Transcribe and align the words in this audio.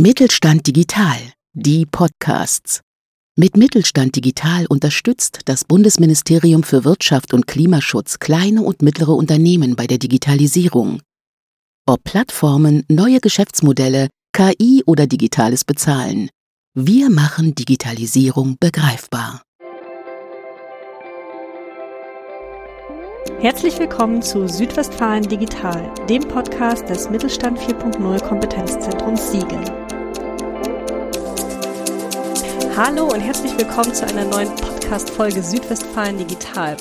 Mittelstand 0.00 0.64
Digital, 0.64 1.16
die 1.54 1.84
Podcasts. 1.84 2.82
Mit 3.36 3.56
Mittelstand 3.56 4.14
Digital 4.14 4.66
unterstützt 4.66 5.40
das 5.46 5.64
Bundesministerium 5.64 6.62
für 6.62 6.84
Wirtschaft 6.84 7.34
und 7.34 7.48
Klimaschutz 7.48 8.20
kleine 8.20 8.62
und 8.62 8.80
mittlere 8.80 9.16
Unternehmen 9.16 9.74
bei 9.74 9.88
der 9.88 9.98
Digitalisierung. 9.98 11.02
Ob 11.84 12.04
Plattformen, 12.04 12.84
neue 12.88 13.18
Geschäftsmodelle, 13.18 14.06
KI 14.32 14.84
oder 14.86 15.08
digitales 15.08 15.64
Bezahlen. 15.64 16.30
Wir 16.74 17.10
machen 17.10 17.56
Digitalisierung 17.56 18.56
begreifbar. 18.60 19.42
Herzlich 23.40 23.76
willkommen 23.80 24.22
zu 24.22 24.46
Südwestfalen 24.46 25.24
Digital, 25.24 25.92
dem 26.08 26.22
Podcast 26.22 26.88
des 26.88 27.10
Mittelstand 27.10 27.58
4.0 27.58 28.20
Kompetenzzentrums 28.22 29.32
Siegen. 29.32 29.87
Hallo 32.80 33.08
und 33.12 33.18
herzlich 33.18 33.58
willkommen 33.58 33.92
zu 33.92 34.06
einer 34.06 34.24
neuen 34.24 34.54
Podcast-Folge 34.54 35.42
Südwestfalen 35.42 36.16
Digital. 36.16 36.76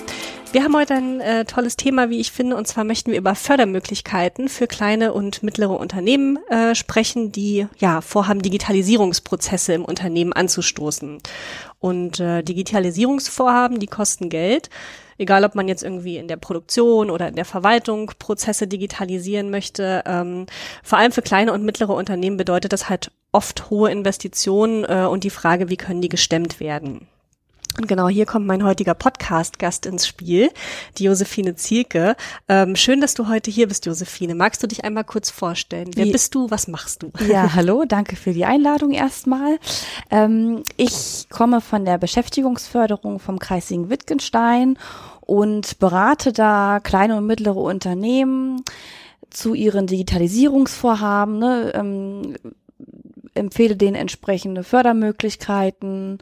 Wir 0.51 0.63
haben 0.63 0.75
heute 0.75 0.93
ein 0.93 1.21
äh, 1.21 1.43
tolles 1.43 1.75
Thema, 1.75 2.11
wie 2.11 2.19
ich 2.19 2.31
finde, 2.31 2.55
und 2.55 2.67
zwar 2.67 2.83
möchten 2.83 3.09
wir 3.09 3.17
über 3.17 3.33
Fördermöglichkeiten 3.33 4.47
für 4.47 4.67
kleine 4.67 5.11
und 5.11 5.41
mittlere 5.41 5.71
Unternehmen 5.71 6.37
äh, 6.49 6.75
sprechen, 6.75 7.31
die 7.31 7.65
ja 7.79 8.01
vorhaben, 8.01 8.43
Digitalisierungsprozesse 8.43 9.73
im 9.73 9.83
Unternehmen 9.83 10.33
anzustoßen. 10.33 11.17
Und 11.79 12.19
äh, 12.19 12.43
Digitalisierungsvorhaben, 12.43 13.79
die 13.79 13.87
kosten 13.87 14.29
Geld. 14.29 14.69
Egal, 15.17 15.43
ob 15.45 15.55
man 15.55 15.67
jetzt 15.67 15.81
irgendwie 15.81 16.17
in 16.17 16.27
der 16.27 16.37
Produktion 16.37 17.09
oder 17.09 17.27
in 17.27 17.35
der 17.35 17.45
Verwaltung 17.45 18.11
Prozesse 18.19 18.67
digitalisieren 18.67 19.49
möchte. 19.49 20.03
Ähm, 20.05 20.45
vor 20.83 20.99
allem 20.99 21.11
für 21.11 21.23
kleine 21.23 21.53
und 21.53 21.63
mittlere 21.63 21.95
Unternehmen 21.95 22.37
bedeutet 22.37 22.71
das 22.71 22.87
halt 22.87 23.09
oft 23.31 23.69
hohe 23.69 23.91
Investitionen 23.91 24.83
äh, 24.83 25.05
und 25.05 25.23
die 25.23 25.29
Frage, 25.29 25.69
wie 25.69 25.77
können 25.77 26.01
die 26.01 26.09
gestemmt 26.09 26.59
werden. 26.59 27.07
Und 27.77 27.87
genau 27.87 28.09
hier 28.09 28.25
kommt 28.25 28.47
mein 28.47 28.63
heutiger 28.63 28.95
Podcast-Gast 28.95 29.85
ins 29.85 30.07
Spiel, 30.07 30.49
die 30.97 31.03
Josephine 31.03 31.55
Zielke. 31.55 32.15
Ähm, 32.47 32.75
schön, 32.75 33.01
dass 33.01 33.13
du 33.13 33.27
heute 33.27 33.51
hier 33.51 33.67
bist, 33.67 33.85
Josephine. 33.85 34.33
Magst 34.33 34.63
du 34.63 34.67
dich 34.67 34.83
einmal 34.83 35.03
kurz 35.03 35.29
vorstellen? 35.29 35.91
Wer 35.93 36.07
bist 36.07 36.33
du? 36.33 36.49
Was 36.49 36.67
machst 36.67 37.03
du? 37.03 37.11
Ja, 37.27 37.53
hallo, 37.55 37.85
danke 37.87 38.15
für 38.15 38.33
die 38.33 38.45
Einladung 38.45 38.93
erstmal. 38.93 39.59
Ähm, 40.09 40.63
ich 40.75 41.27
komme 41.29 41.61
von 41.61 41.85
der 41.85 41.99
Beschäftigungsförderung 41.99 43.19
vom 43.19 43.37
Kreis 43.37 43.67
Siegen-Wittgenstein 43.67 44.79
und 45.21 45.77
berate 45.77 46.33
da 46.33 46.79
kleine 46.81 47.15
und 47.15 47.27
mittlere 47.27 47.57
Unternehmen 47.57 48.63
zu 49.29 49.53
ihren 49.53 49.85
Digitalisierungsvorhaben, 49.85 51.37
ne, 51.37 51.71
ähm, 51.75 52.35
empfehle 53.37 53.75
denen 53.75 53.95
entsprechende 53.95 54.63
Fördermöglichkeiten 54.63 56.19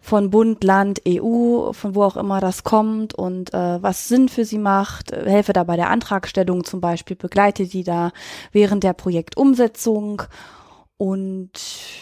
von 0.00 0.30
Bund, 0.30 0.64
Land, 0.64 1.00
EU, 1.06 1.72
von 1.72 1.94
wo 1.94 2.02
auch 2.02 2.16
immer 2.16 2.40
das 2.40 2.64
kommt 2.64 3.14
und 3.14 3.54
äh, 3.54 3.82
was 3.82 4.08
Sinn 4.08 4.28
für 4.28 4.44
sie 4.44 4.58
macht, 4.58 5.12
helfe 5.12 5.52
da 5.52 5.62
bei 5.62 5.76
der 5.76 5.90
Antragstellung 5.90 6.64
zum 6.64 6.80
Beispiel, 6.80 7.16
begleite 7.16 7.66
die 7.66 7.84
da 7.84 8.10
während 8.50 8.82
der 8.82 8.94
Projektumsetzung 8.94 10.22
und 10.96 11.50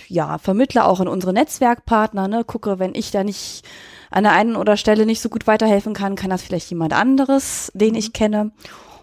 ja, 0.09 0.39
vermittle 0.39 0.85
auch 0.85 1.01
in 1.01 1.09
unsere 1.09 1.33
Netzwerkpartner, 1.33 2.29
ne, 2.29 2.45
gucke, 2.45 2.79
wenn 2.79 2.95
ich 2.95 3.11
da 3.11 3.23
nicht 3.23 3.65
an 4.11 4.25
der 4.25 4.33
einen 4.33 4.57
oder 4.57 4.77
Stelle 4.77 5.07
nicht 5.07 5.21
so 5.21 5.29
gut 5.29 5.47
weiterhelfen 5.47 5.95
kann, 5.95 6.17
kann 6.17 6.31
das 6.31 6.43
vielleicht 6.43 6.71
jemand 6.71 6.93
anderes, 6.93 7.71
den 7.75 7.95
ich 7.95 8.13
kenne. 8.13 8.53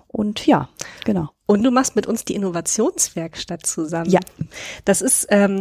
Und 0.07 0.45
ja, 0.45 0.69
genau. 1.05 1.29
Und 1.47 1.63
du 1.63 1.71
machst 1.71 1.95
mit 1.95 2.05
uns 2.05 2.25
die 2.25 2.35
Innovationswerkstatt 2.35 3.65
zusammen. 3.65 4.11
Ja. 4.11 4.19
Das 4.85 5.01
ist 5.01 5.27
ähm, 5.29 5.59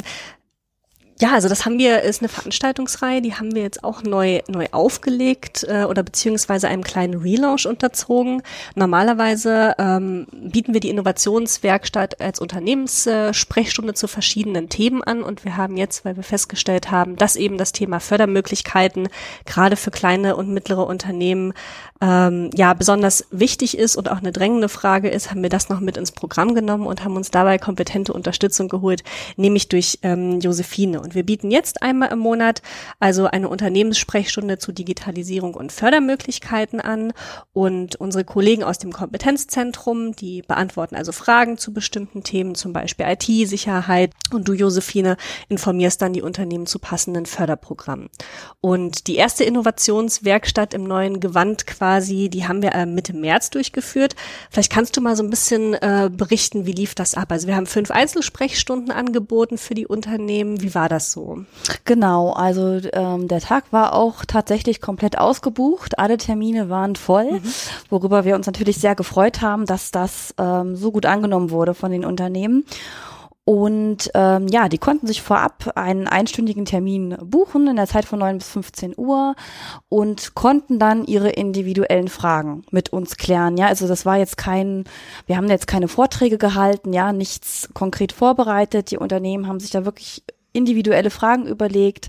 ja, 1.19 1.33
also 1.33 1.49
das 1.49 1.65
haben 1.65 1.79
wir, 1.79 2.03
ist 2.03 2.21
eine 2.21 2.29
Veranstaltungsreihe, 2.29 3.23
die 3.23 3.35
haben 3.35 3.55
wir 3.55 3.63
jetzt 3.63 3.83
auch 3.85 4.03
neu, 4.03 4.41
neu 4.49 4.67
aufgelegt 4.73 5.65
äh, 5.67 5.85
oder 5.85 6.03
beziehungsweise 6.03 6.69
einem 6.69 6.85
kleinen 6.85 7.15
Relaunch 7.15 7.67
unterzogen. 7.67 8.43
Normalerweise 8.75 9.75
ähm, 9.79 10.27
bieten 10.31 10.75
wir 10.75 10.81
die 10.81 10.91
Innovationswerkstatt 10.91 12.21
als 12.21 12.39
Unternehmenssprechstunde 12.39 13.95
zu 13.95 14.09
verschiedenen 14.09 14.69
Themen 14.69 15.03
an 15.03 15.23
und 15.23 15.45
wir 15.45 15.57
haben 15.57 15.79
jetzt, 15.79 16.05
weil 16.05 16.17
wir 16.17 16.23
festgestellt 16.23 16.91
haben, 16.91 17.17
dass 17.17 17.37
eben 17.37 17.57
das 17.57 17.73
Thema 17.73 17.99
Fördermöglichkeiten 17.99 19.09
gerade 19.47 19.77
für 19.77 19.91
kleine 19.91 20.37
und 20.37 20.51
mittlere 20.51 20.87
Unternehmen 20.87 21.55
ähm, 22.03 22.51
ja 22.55 22.75
besonders 22.75 23.27
wichtig 23.31 23.79
ist 23.79 23.97
und 23.97 24.11
auch 24.11 24.19
eine 24.19 24.33
drängende 24.33 24.69
Frage 24.69 25.09
ist, 25.09 25.31
haben 25.31 25.43
wir 25.43 25.49
das 25.49 25.71
noch 25.71 25.81
mit 25.81 25.97
ins 25.97 26.13
Programm 26.13 26.55
genommen 26.55 26.87
und 26.87 27.03
haben 27.05 27.17
uns 27.17 27.31
dabei 27.31 27.57
kompetente 27.57 28.13
Unterstützung 28.13 28.69
geholt, 28.69 29.03
nämlich 29.37 29.69
durch 29.69 29.99
ähm, 30.03 30.41
Josephine. 30.41 31.06
Und 31.07 31.15
wir 31.15 31.23
bieten 31.23 31.53
jetzt 31.53 31.83
einmal 31.83 32.11
im 32.11 32.19
Monat 32.19 32.63
also 32.99 33.27
eine 33.27 33.49
Unternehmenssprechstunde 33.49 34.59
zu 34.59 34.73
Digitalisierung 34.73 35.55
und 35.55 35.71
Fördermöglichkeiten 35.71 36.81
an. 36.81 37.13
Und 37.53 37.95
unsere 37.95 38.25
Kollegen 38.25 38.65
aus 38.65 38.79
dem 38.79 38.93
Kompetenzzentrum, 38.93 40.17
die 40.17 40.43
beantworten 40.43 40.97
also 40.97 41.13
Fragen 41.13 41.59
zu 41.59 41.73
bestimmten 41.73 42.25
Themen, 42.25 42.57
zum 42.57 42.73
Beispiel 42.73 43.07
IT-Sicherheit. 43.09 44.13
Und 44.33 44.49
du, 44.49 44.53
Josephine, 44.53 45.17
informierst 45.49 46.03
dann 46.03 46.13
die 46.13 46.23
Unternehmen 46.23 46.67
zu 46.67 46.81
passenden 46.81 47.25
Förderprogrammen. 47.25 48.09
Und 48.61 49.07
die 49.07 49.15
erste 49.15 49.45
Innovationswerkstatt 49.45 50.75
im 50.75 50.83
neuen 50.83 51.21
Gewand 51.21 51.69
quasi, 51.69 52.29
die 52.29 52.49
haben 52.49 52.63
wir 52.63 52.73
äh, 52.73 52.85
Mitte 52.85 53.15
März 53.15 53.51
durchgeführt. 53.51 54.17
Vielleicht 54.51 54.73
kannst 54.73 54.97
du 54.97 55.01
mal 55.01 55.15
so 55.15 55.23
ein 55.23 55.31
bisschen 55.31 55.75
äh, 55.75 56.11
berichten, 56.13 56.67
wie 56.67 56.73
lief 56.73 56.97
das 56.97 57.15
ab? 57.15 57.31
Also 57.31 57.47
wir 57.47 57.55
haben 57.55 57.67
fünf 57.67 57.93
Einzelsprechstunden 57.93 58.91
angeboten 58.91 59.57
für 59.57 59.75
die 59.75 59.87
Unternehmen. 59.87 60.63
Wie 60.63 60.75
war 60.75 60.89
das? 60.89 60.96
Das 60.97 61.13
so? 61.13 61.45
Genau, 61.85 62.33
also 62.33 62.81
ähm, 62.93 63.29
der 63.29 63.41
Tag 63.41 63.73
war 63.73 63.95
auch 63.95 64.25
tatsächlich 64.25 64.81
komplett 64.81 65.19
ausgebucht. 65.19 65.99
Alle 65.99 66.17
Termine 66.17 66.69
waren 66.69 66.97
voll, 66.97 67.33
mhm. 67.33 67.43
worüber 67.91 68.25
wir 68.25 68.35
uns 68.35 68.47
natürlich 68.47 68.79
sehr 68.79 68.95
gefreut 68.95 69.43
haben, 69.43 69.67
dass 69.67 69.91
das 69.91 70.35
ähm, 70.39 70.77
so 70.77 70.91
gut 70.91 71.07
angenommen 71.07 71.51
wurde 71.51 71.75
von 71.75 71.91
den 71.91 72.05
Unternehmen. 72.05 72.65
Und 73.49 74.11
ähm, 74.15 74.49
ja, 74.49 74.69
die 74.69 74.77
konnten 74.77 75.07
sich 75.07 75.23
vorab 75.23 75.71
einen 75.77 76.09
einstündigen 76.09 76.65
Termin 76.65 77.17
buchen 77.23 77.69
in 77.69 77.77
der 77.77 77.87
Zeit 77.87 78.05
von 78.05 78.19
9 78.19 78.39
bis 78.39 78.49
15 78.49 78.95
Uhr 78.97 79.37
und 79.89 80.35
konnten 80.35 80.81
dann 80.81 81.05
ihre 81.05 81.31
individuellen 81.31 82.09
Fragen 82.09 82.65
mit 82.73 82.93
uns 82.93 83.17
klären. 83.17 83.57
Ja, 83.57 83.69
also 83.69 83.87
das 83.87 84.05
war 84.05 84.17
jetzt 84.17 84.37
kein, 84.37 84.83
wir 85.27 85.37
haben 85.37 85.49
jetzt 85.49 85.69
keine 85.69 85.87
Vorträge 85.87 86.39
gehalten, 86.39 86.93
ja, 86.93 87.13
nichts 87.13 87.69
konkret 87.73 88.11
vorbereitet. 88.11 88.91
Die 88.91 88.99
Unternehmen 88.99 89.47
haben 89.47 89.61
sich 89.61 89.71
da 89.71 89.85
wirklich 89.85 90.25
individuelle 90.57 91.11
Fragen 91.11 91.47
überlegt, 91.47 92.09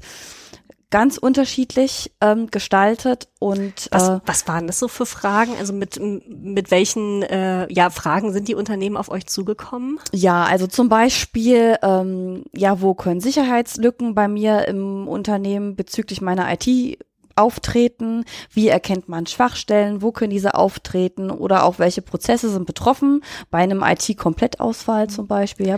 ganz 0.90 1.18
unterschiedlich 1.18 2.12
ähm, 2.22 2.48
gestaltet 2.50 3.28
und 3.40 3.90
was, 3.92 4.10
äh, 4.10 4.20
was 4.26 4.48
waren 4.48 4.68
das 4.68 4.80
so 4.80 4.88
für 4.88 5.06
Fragen? 5.06 5.52
Also 5.60 5.74
mit 5.74 6.00
mit 6.00 6.72
welchen 6.72 7.24
äh, 7.24 7.72
ja 7.72 7.90
Fragen 7.90 8.32
sind 8.32 8.48
die 8.48 8.56
Unternehmen 8.56 8.96
auf 8.96 9.10
euch 9.10 9.28
zugekommen? 9.28 10.00
Ja, 10.14 10.46
also 10.46 10.66
zum 10.68 10.88
Beispiel 10.88 11.78
ähm, 11.82 12.46
ja, 12.54 12.82
wo 12.82 12.94
können 12.94 13.20
Sicherheitslücken 13.20 14.16
bei 14.16 14.28
mir 14.28 14.68
im 14.68 15.08
Unternehmen 15.08 15.76
bezüglich 15.76 16.22
meiner 16.22 16.48
IT 16.54 17.00
auftreten? 17.36 18.24
Wie 18.52 18.70
erkennt 18.70 19.10
man 19.10 19.28
Schwachstellen? 19.28 20.02
Wo 20.02 20.12
können 20.12 20.32
diese 20.32 20.56
auftreten? 20.56 21.30
Oder 21.30 21.66
auch 21.66 21.80
welche 21.80 22.02
Prozesse 22.02 22.50
sind 22.50 22.66
betroffen? 22.66 23.24
Bei 23.52 23.60
einem 23.60 23.84
IT-Komplettausfall 23.84 25.10
zum 25.10 25.28
Beispiel. 25.28 25.68
Ja, 25.68 25.78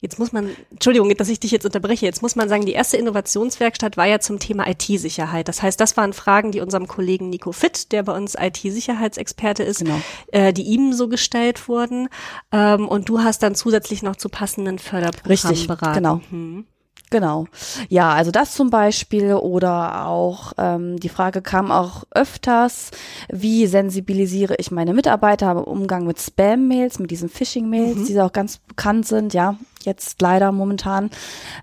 Jetzt 0.00 0.18
muss 0.18 0.30
man, 0.30 0.50
Entschuldigung, 0.70 1.08
dass 1.16 1.30
ich 1.30 1.40
dich 1.40 1.50
jetzt 1.50 1.64
unterbreche, 1.64 2.04
jetzt 2.04 2.20
muss 2.20 2.36
man 2.36 2.50
sagen, 2.50 2.66
die 2.66 2.72
erste 2.72 2.98
Innovationswerkstatt 2.98 3.96
war 3.96 4.06
ja 4.06 4.20
zum 4.20 4.38
Thema 4.38 4.68
IT-Sicherheit. 4.68 5.48
Das 5.48 5.62
heißt, 5.62 5.80
das 5.80 5.96
waren 5.96 6.12
Fragen, 6.12 6.52
die 6.52 6.60
unserem 6.60 6.86
Kollegen 6.86 7.30
Nico 7.30 7.52
Fitt, 7.52 7.92
der 7.92 8.02
bei 8.02 8.14
uns 8.14 8.34
IT-Sicherheitsexperte 8.38 9.62
ist, 9.62 9.78
genau. 9.78 9.98
äh, 10.32 10.52
die 10.52 10.64
ihm 10.64 10.92
so 10.92 11.08
gestellt 11.08 11.66
wurden. 11.66 12.08
Ähm, 12.52 12.86
und 12.86 13.08
du 13.08 13.20
hast 13.20 13.42
dann 13.42 13.54
zusätzlich 13.54 14.02
noch 14.02 14.16
zu 14.16 14.28
passenden 14.28 14.78
Förderprogrammen 14.78 15.56
Richtig, 15.56 15.66
beraten. 15.66 15.94
Genau. 15.94 16.20
Hm. 16.30 16.66
Genau. 17.10 17.46
Ja, 17.88 18.12
also 18.12 18.30
das 18.30 18.54
zum 18.54 18.70
Beispiel 18.70 19.34
oder 19.34 20.06
auch 20.06 20.52
ähm, 20.58 20.98
die 20.98 21.08
Frage 21.08 21.40
kam 21.40 21.70
auch 21.70 22.04
öfters, 22.10 22.90
wie 23.28 23.66
sensibilisiere 23.66 24.56
ich 24.58 24.70
meine 24.70 24.92
Mitarbeiter 24.92 25.52
im 25.52 25.58
Umgang 25.58 26.06
mit 26.06 26.20
Spam-Mails, 26.20 26.98
mit 26.98 27.10
diesen 27.10 27.28
Phishing-Mails, 27.28 27.96
mhm. 27.96 28.06
die 28.06 28.20
auch 28.20 28.32
ganz 28.32 28.58
bekannt 28.58 29.06
sind, 29.06 29.34
ja, 29.34 29.56
jetzt 29.84 30.20
leider 30.20 30.50
momentan. 30.50 31.10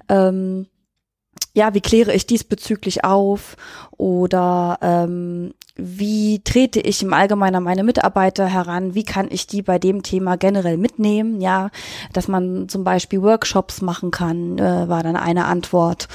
Ähm, 0.07 0.68
ja, 1.54 1.74
wie 1.74 1.81
kläre 1.81 2.13
ich 2.13 2.25
diesbezüglich 2.25 3.04
auf 3.04 3.57
oder 3.98 4.78
ähm, 4.81 5.54
wie 5.75 6.42
trete 6.44 6.80
ich 6.80 7.01
im 7.01 7.13
Allgemeinen 7.13 7.57
an 7.57 7.63
meine 7.63 7.84
Mitarbeiter 7.84 8.45
heran, 8.45 8.95
wie 8.95 9.04
kann 9.04 9.28
ich 9.30 9.48
die 9.48 9.62
bei 9.62 9.80
dem 9.80 10.04
Thema 10.04 10.38
generell 10.38 10.78
mitnehmen, 10.78 11.42
ja, 11.42 11.69
dass 12.12 12.28
man 12.28 12.69
zum 12.69 12.84
Beispiel 12.84 13.22
Workshops 13.22 13.81
machen 13.81 14.12
kann, 14.12 14.57
äh, 14.57 14.88
war 14.88 15.04
dann 15.04 15.16
eine 15.16 15.45
Antwort. 15.45 16.07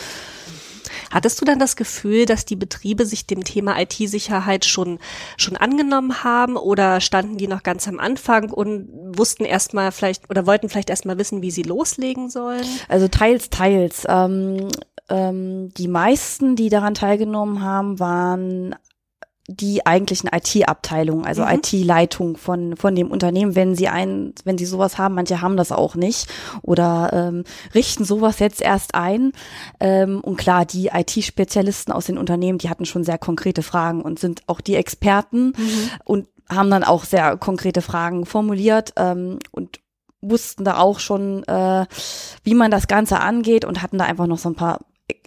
Hattest 1.10 1.40
du 1.40 1.44
dann 1.44 1.58
das 1.58 1.76
Gefühl, 1.76 2.26
dass 2.26 2.44
die 2.44 2.56
Betriebe 2.56 3.06
sich 3.06 3.26
dem 3.26 3.44
Thema 3.44 3.80
IT-Sicherheit 3.80 4.64
schon, 4.64 4.98
schon 5.36 5.56
angenommen 5.56 6.22
haben 6.22 6.56
oder 6.56 7.00
standen 7.00 7.38
die 7.38 7.48
noch 7.48 7.62
ganz 7.62 7.88
am 7.88 7.98
Anfang 7.98 8.50
und 8.50 8.88
wussten 9.16 9.44
erstmal 9.44 9.92
vielleicht 9.92 10.28
oder 10.30 10.46
wollten 10.46 10.68
vielleicht 10.68 10.90
erstmal 10.90 11.18
wissen, 11.18 11.42
wie 11.42 11.50
sie 11.50 11.62
loslegen 11.62 12.30
sollen? 12.30 12.64
Also 12.88 13.08
teils, 13.08 13.50
teils. 13.50 14.04
Ähm, 14.08 14.68
ähm, 15.08 15.72
die 15.74 15.88
meisten, 15.88 16.56
die 16.56 16.68
daran 16.68 16.94
teilgenommen 16.94 17.62
haben, 17.62 17.98
waren 17.98 18.74
die 19.50 19.86
eigentlichen 19.86 20.28
IT-Abteilungen, 20.30 21.24
also 21.24 21.42
mhm. 21.42 21.52
IT-Leitung 21.52 22.36
von 22.36 22.76
von 22.76 22.94
dem 22.94 23.10
Unternehmen, 23.10 23.56
wenn 23.56 23.74
sie 23.74 23.88
ein, 23.88 24.34
wenn 24.44 24.58
sie 24.58 24.66
sowas 24.66 24.98
haben, 24.98 25.14
manche 25.14 25.40
haben 25.40 25.56
das 25.56 25.72
auch 25.72 25.94
nicht 25.94 26.28
oder 26.60 27.10
ähm, 27.14 27.44
richten 27.74 28.04
sowas 28.04 28.40
jetzt 28.40 28.60
erst 28.60 28.94
ein. 28.94 29.32
Ähm, 29.80 30.20
und 30.20 30.36
klar, 30.36 30.66
die 30.66 30.88
IT-Spezialisten 30.88 31.92
aus 31.92 32.04
den 32.04 32.18
Unternehmen, 32.18 32.58
die 32.58 32.68
hatten 32.68 32.84
schon 32.84 33.04
sehr 33.04 33.16
konkrete 33.16 33.62
Fragen 33.62 34.02
und 34.02 34.18
sind 34.18 34.42
auch 34.48 34.60
die 34.60 34.74
Experten 34.74 35.54
mhm. 35.56 35.90
und 36.04 36.28
haben 36.50 36.70
dann 36.70 36.84
auch 36.84 37.04
sehr 37.04 37.38
konkrete 37.38 37.80
Fragen 37.80 38.26
formuliert 38.26 38.92
ähm, 38.96 39.38
und 39.50 39.80
wussten 40.20 40.64
da 40.64 40.78
auch 40.78 40.98
schon, 40.98 41.44
äh, 41.44 41.86
wie 42.42 42.54
man 42.54 42.70
das 42.70 42.86
Ganze 42.86 43.20
angeht 43.20 43.64
und 43.64 43.82
hatten 43.82 43.98
da 43.98 44.04
einfach 44.04 44.26
noch 44.26 44.38
so 44.38 44.50
ein 44.50 44.56
paar 44.56 44.80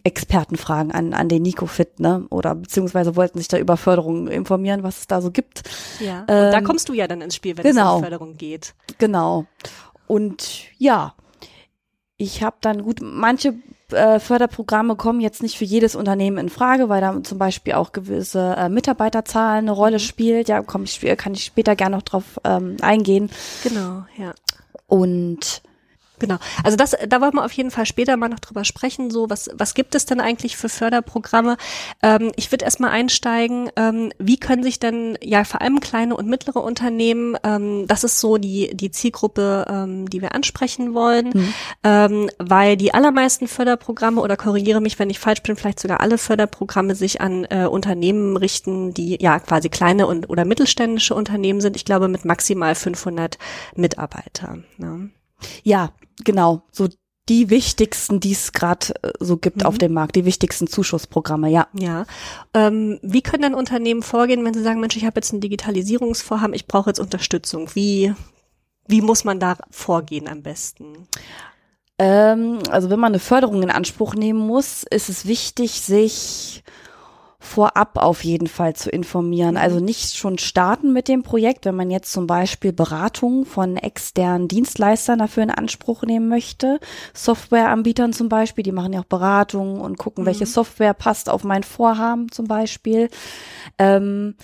Expertenfragen 0.04 0.92
an, 0.92 1.14
an 1.14 1.30
den 1.30 1.44
Nikofit, 1.44 2.00
ne? 2.00 2.26
Oder 2.30 2.56
beziehungsweise 2.56 3.16
wollten 3.16 3.38
sich 3.38 3.48
da 3.48 3.58
über 3.58 3.78
Förderung 3.78 4.28
informieren, 4.28 4.84
was 4.84 5.00
es 5.00 5.08
da 5.08 5.22
so 5.22 5.32
gibt. 5.32 5.64
Ja. 6.00 6.26
Ähm, 6.28 6.46
und 6.46 6.52
da 6.52 6.62
kommst 6.62 6.90
du 6.90 6.94
ja 6.94 7.08
dann 7.08 7.22
ins 7.22 7.36
Spiel, 7.36 7.58
wenn 7.58 7.64
genau, 7.64 7.90
es 7.90 7.96
um 7.96 8.04
Förderung 8.04 8.38
geht. 8.38 8.74
Genau. 8.98 9.46
Und 10.08 10.66
ja, 10.78 11.14
ich 12.18 12.44
habe 12.44 12.58
dann 12.62 12.84
gut, 12.84 13.00
manche 13.02 13.56
äh, 13.92 14.20
Förderprogramme 14.20 14.96
kommen 14.96 15.22
jetzt 15.22 15.42
nicht 15.42 15.58
für 15.58 15.66
jedes 15.66 15.96
Unternehmen 15.96 16.38
in 16.38 16.50
Frage, 16.50 16.90
weil 16.90 17.02
da 17.02 17.22
zum 17.24 17.38
Beispiel 17.38 17.74
auch 17.74 17.92
gewisse 17.92 18.56
äh, 18.58 18.70
Mitarbeiterzahlen 18.70 19.66
eine 19.66 19.72
Rolle 19.72 19.98
mhm. 19.98 20.02
spielt. 20.02 20.50
Ja, 20.50 20.62
komm 20.62 20.84
ich, 20.84 21.02
kann 21.18 21.34
ich 21.34 21.44
später 21.44 21.76
gerne 21.76 21.96
noch 21.96 22.04
drauf 22.04 22.40
ähm, 22.44 22.78
eingehen. 22.82 23.30
Genau, 23.64 24.04
ja. 24.18 24.34
Und 24.88 25.64
Genau. 26.22 26.38
Also 26.64 26.78
das, 26.78 26.96
da 27.08 27.20
wollen 27.20 27.34
wir 27.34 27.44
auf 27.44 27.52
jeden 27.52 27.72
Fall 27.72 27.88
später 27.88 28.16
mal 28.16 28.30
noch 28.30 28.40
drüber 28.40 28.64
sprechen. 28.64 29.10
So, 29.10 29.32
was, 29.32 29.50
was 29.56 29.74
gibt 29.74 29.96
es 29.96 30.06
denn 30.06 30.22
eigentlich 30.22 30.56
für 30.56 30.70
Förderprogramme? 30.70 31.58
Ähm, 32.04 32.32
ich 32.36 32.52
würde 32.52 32.64
erstmal 32.64 32.92
einsteigen. 32.92 33.72
Ähm, 33.76 34.12
wie 34.20 34.38
können 34.38 34.62
sich 34.62 34.78
denn 34.78 35.18
ja 35.24 35.44
vor 35.44 35.62
allem 35.62 35.80
kleine 35.80 36.16
und 36.16 36.28
mittlere 36.28 36.58
Unternehmen, 36.64 37.36
ähm, 37.44 37.88
das 37.88 38.04
ist 38.04 38.20
so 38.20 38.38
die 38.38 38.70
die 38.76 38.92
Zielgruppe, 38.92 39.66
ähm, 39.68 40.08
die 40.12 40.22
wir 40.22 40.36
ansprechen 40.36 40.94
wollen, 40.94 41.32
mhm. 41.34 41.54
ähm, 41.84 42.30
weil 42.38 42.78
die 42.78 42.94
allermeisten 42.94 43.48
Förderprogramme 43.48 44.22
oder 44.22 44.38
korrigiere 44.38 44.80
mich, 44.80 45.00
wenn 45.00 45.10
ich 45.10 45.18
falsch 45.18 45.42
bin, 45.42 45.56
vielleicht 45.56 45.80
sogar 45.80 46.02
alle 46.02 46.20
Förderprogramme 46.20 46.94
sich 46.94 47.20
an 47.20 47.48
äh, 47.50 47.66
Unternehmen 47.66 48.38
richten, 48.38 48.94
die 48.94 49.18
ja 49.20 49.40
quasi 49.40 49.70
kleine 49.70 50.06
und 50.06 50.30
oder 50.30 50.46
mittelständische 50.46 51.16
Unternehmen 51.16 51.62
sind. 51.62 51.76
Ich 51.76 51.86
glaube 51.86 52.08
mit 52.08 52.26
maximal 52.26 52.76
500 52.76 53.40
Mitarbeitern. 53.76 54.66
Ne? 54.78 55.10
Ja, 55.64 55.92
genau. 56.24 56.64
So 56.72 56.88
die 57.30 57.50
wichtigsten, 57.50 58.20
die 58.20 58.32
es 58.32 58.52
gerade 58.52 58.94
äh, 59.04 59.12
so 59.20 59.38
gibt 59.38 59.58
mhm. 59.58 59.66
auf 59.66 59.78
dem 59.78 59.94
Markt, 59.94 60.16
die 60.16 60.26
wichtigsten 60.26 60.68
Zuschussprogramme, 60.68 61.50
ja. 61.50 61.68
Ja. 61.74 62.06
Ähm, 62.54 63.00
wie 63.02 63.22
können 63.22 63.44
dann 63.44 63.54
Unternehmen 63.54 64.04
vorgehen, 64.04 64.44
wenn 64.44 64.54
sie 64.54 64.64
sagen, 64.64 64.80
Mensch, 64.80 64.98
ich 64.98 65.06
habe 65.06 65.18
jetzt 65.18 65.32
ein 65.32 65.42
Digitalisierungsvorhaben, 65.42 66.54
ich 66.54 66.68
brauche 66.68 66.90
jetzt 66.90 67.00
Unterstützung? 67.00 67.70
Wie, 67.74 68.14
wie 68.88 69.02
muss 69.02 69.24
man 69.24 69.40
da 69.40 69.58
vorgehen 69.70 70.28
am 70.28 70.42
besten? 70.42 71.08
Ähm, 72.00 72.60
also 72.70 72.90
wenn 72.90 73.00
man 73.00 73.12
eine 73.12 73.20
Förderung 73.20 73.62
in 73.62 73.72
Anspruch 73.72 74.16
nehmen 74.16 74.40
muss, 74.40 74.84
ist 74.84 75.10
es 75.10 75.26
wichtig, 75.26 75.82
sich 75.82 76.64
vorab 77.42 77.98
auf 77.98 78.24
jeden 78.24 78.48
Fall 78.48 78.76
zu 78.76 78.90
informieren. 78.90 79.58
Also 79.58 79.80
mhm. 79.80 79.86
nicht 79.86 80.16
schon 80.16 80.38
starten 80.38 80.94
mit 80.94 81.08
dem 81.08 81.24
Projekt, 81.24 81.66
wenn 81.66 81.76
man 81.76 81.90
jetzt 81.90 82.14
zum 82.14 82.28
Beispiel 82.28 82.72
Beratung 82.72 83.46
von 83.46 83.78
externen 83.78 84.48
Dienstleistern 84.48 85.20
dafür 85.20 85.44
in 85.44 85.50
Anspruch 85.50 86.04
nehmen 86.04 86.30
möchte. 86.30 86.80
Softwareanbietern 87.14 88.14
zum 88.14 88.30
Beispiel, 88.30 88.64
die 88.64 88.72
machen 88.72 88.94
ja 88.94 89.02
auch 89.02 89.06
Beratungen 89.06 89.82
und 89.82 89.98
gucken, 89.98 90.24
mhm. 90.24 90.28
welche 90.28 90.46
Software 90.46 90.94
passt 90.94 91.30
auf 91.30 91.44
mein 91.44 91.64
Vorhaben 91.64 92.32
zum 92.32 92.46
Beispiel. 92.46 93.10
Ähm, 93.80 94.36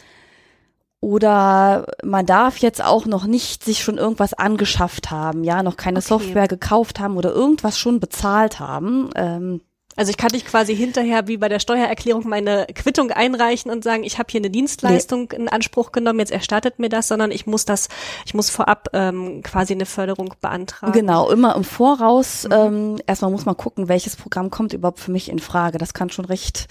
oder 1.00 1.86
man 2.04 2.26
darf 2.26 2.58
jetzt 2.58 2.84
auch 2.84 3.06
noch 3.06 3.28
nicht 3.28 3.64
sich 3.64 3.84
schon 3.84 4.00
irgendwas 4.00 4.34
angeschafft 4.34 5.12
haben, 5.12 5.44
ja, 5.44 5.62
noch 5.62 5.78
keine 5.78 6.00
okay. 6.00 6.08
Software 6.08 6.48
gekauft 6.48 7.00
haben 7.00 7.18
oder 7.18 7.32
irgendwas 7.32 7.78
schon 7.78 8.00
bezahlt 8.00 8.60
haben. 8.60 9.12
Ähm, 9.16 9.62
also 9.98 10.12
ich 10.12 10.18
kann 10.18 10.30
nicht 10.32 10.46
quasi 10.46 10.76
hinterher 10.76 11.28
wie 11.28 11.38
bei 11.38 11.50
der 11.50 11.60
Steuererklärung 11.60 12.28
meine 12.28 12.68
Quittung 12.74 13.12
einreichen 13.12 13.72
und 13.72 13.84
sagen, 13.84 14.04
ich 14.04 14.20
habe 14.20 14.28
hier 14.32 14.40
eine 14.40 14.52
Dienstleistung 14.52 15.30
nee. 15.32 15.38
in 15.38 15.50
Anspruch 15.50 15.92
genommen, 15.92 16.20
jetzt 16.20 16.32
erstattet 16.32 16.78
mir 16.78 16.88
das, 16.88 17.08
sondern 17.08 17.32
ich 17.32 17.48
muss 17.48 17.66
das, 17.66 17.90
ich 18.26 18.36
muss 18.36 18.52
vorab 18.52 18.90
ähm, 18.94 19.42
quasi 19.44 19.74
eine 19.74 19.88
Förderung 19.88 20.36
beantragen. 20.40 20.94
Genau, 20.94 21.30
immer 21.32 21.56
im 21.56 21.64
Voraus. 21.64 22.46
Mhm. 22.46 22.52
Ähm, 22.54 23.02
erstmal 23.08 23.32
muss 23.32 23.46
man 23.46 23.58
gucken, 23.58 23.90
welches 23.90 24.16
Programm 24.16 24.52
kommt 24.52 24.74
überhaupt 24.74 25.00
für 25.00 25.12
mich 25.12 25.30
in 25.30 25.40
Frage. 25.40 25.80
Das 25.80 25.94
kann 25.94 26.12
schon 26.12 26.26
recht 26.26 26.68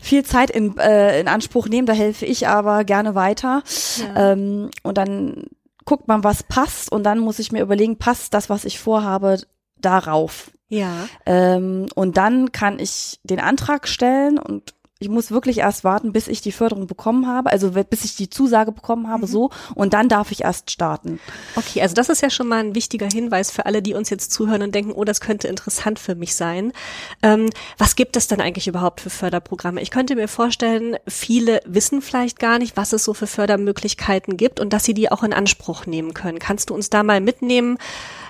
viel 0.00 0.22
Zeit 0.24 0.50
in, 0.50 0.76
äh, 0.76 1.20
in 1.20 1.26
Anspruch 1.26 1.68
nehmen, 1.68 1.86
da 1.86 1.94
helfe 1.94 2.26
ich 2.26 2.46
aber 2.46 2.84
gerne 2.84 3.14
weiter. 3.14 3.62
Ja. 3.96 4.32
Ähm, 4.32 4.70
und 4.82 4.98
dann 4.98 5.44
guckt 5.86 6.06
man, 6.06 6.22
was 6.22 6.42
passt 6.42 6.92
und 6.92 7.04
dann 7.04 7.18
muss 7.18 7.38
ich 7.38 7.50
mir 7.50 7.62
überlegen, 7.62 7.96
passt 7.96 8.34
das, 8.34 8.50
was 8.50 8.66
ich 8.66 8.78
vorhabe, 8.78 9.40
darauf. 9.80 10.50
Ja. 10.68 11.08
Ähm, 11.26 11.86
und 11.94 12.16
dann 12.16 12.52
kann 12.52 12.78
ich 12.78 13.20
den 13.22 13.40
Antrag 13.40 13.88
stellen 13.88 14.38
und 14.38 14.74
ich 15.00 15.08
muss 15.08 15.30
wirklich 15.30 15.58
erst 15.58 15.84
warten, 15.84 16.12
bis 16.12 16.26
ich 16.26 16.40
die 16.40 16.50
Förderung 16.50 16.88
bekommen 16.88 17.28
habe, 17.28 17.50
also 17.50 17.70
bis 17.70 18.04
ich 18.04 18.16
die 18.16 18.30
Zusage 18.30 18.72
bekommen 18.72 19.08
habe, 19.08 19.22
mhm. 19.22 19.30
so, 19.30 19.50
und 19.74 19.94
dann 19.94 20.08
darf 20.08 20.32
ich 20.32 20.42
erst 20.42 20.70
starten. 20.70 21.20
Okay, 21.54 21.82
also 21.82 21.94
das 21.94 22.08
ist 22.08 22.20
ja 22.20 22.30
schon 22.30 22.48
mal 22.48 22.58
ein 22.58 22.74
wichtiger 22.74 23.06
Hinweis 23.06 23.52
für 23.52 23.66
alle, 23.66 23.80
die 23.80 23.94
uns 23.94 24.10
jetzt 24.10 24.32
zuhören 24.32 24.62
und 24.62 24.74
denken, 24.74 24.92
oh, 24.92 25.04
das 25.04 25.20
könnte 25.20 25.46
interessant 25.46 26.00
für 26.00 26.16
mich 26.16 26.34
sein. 26.34 26.72
Ähm, 27.22 27.48
was 27.76 27.94
gibt 27.94 28.16
es 28.16 28.26
denn 28.26 28.40
eigentlich 28.40 28.66
überhaupt 28.66 29.00
für 29.00 29.10
Förderprogramme? 29.10 29.80
Ich 29.80 29.92
könnte 29.92 30.16
mir 30.16 30.26
vorstellen, 30.26 30.96
viele 31.06 31.60
wissen 31.64 32.02
vielleicht 32.02 32.40
gar 32.40 32.58
nicht, 32.58 32.76
was 32.76 32.92
es 32.92 33.04
so 33.04 33.14
für 33.14 33.28
Fördermöglichkeiten 33.28 34.36
gibt 34.36 34.58
und 34.58 34.72
dass 34.72 34.84
sie 34.84 34.94
die 34.94 35.12
auch 35.12 35.22
in 35.22 35.32
Anspruch 35.32 35.86
nehmen 35.86 36.12
können. 36.12 36.40
Kannst 36.40 36.70
du 36.70 36.74
uns 36.74 36.90
da 36.90 37.04
mal 37.04 37.20
mitnehmen? 37.20 37.78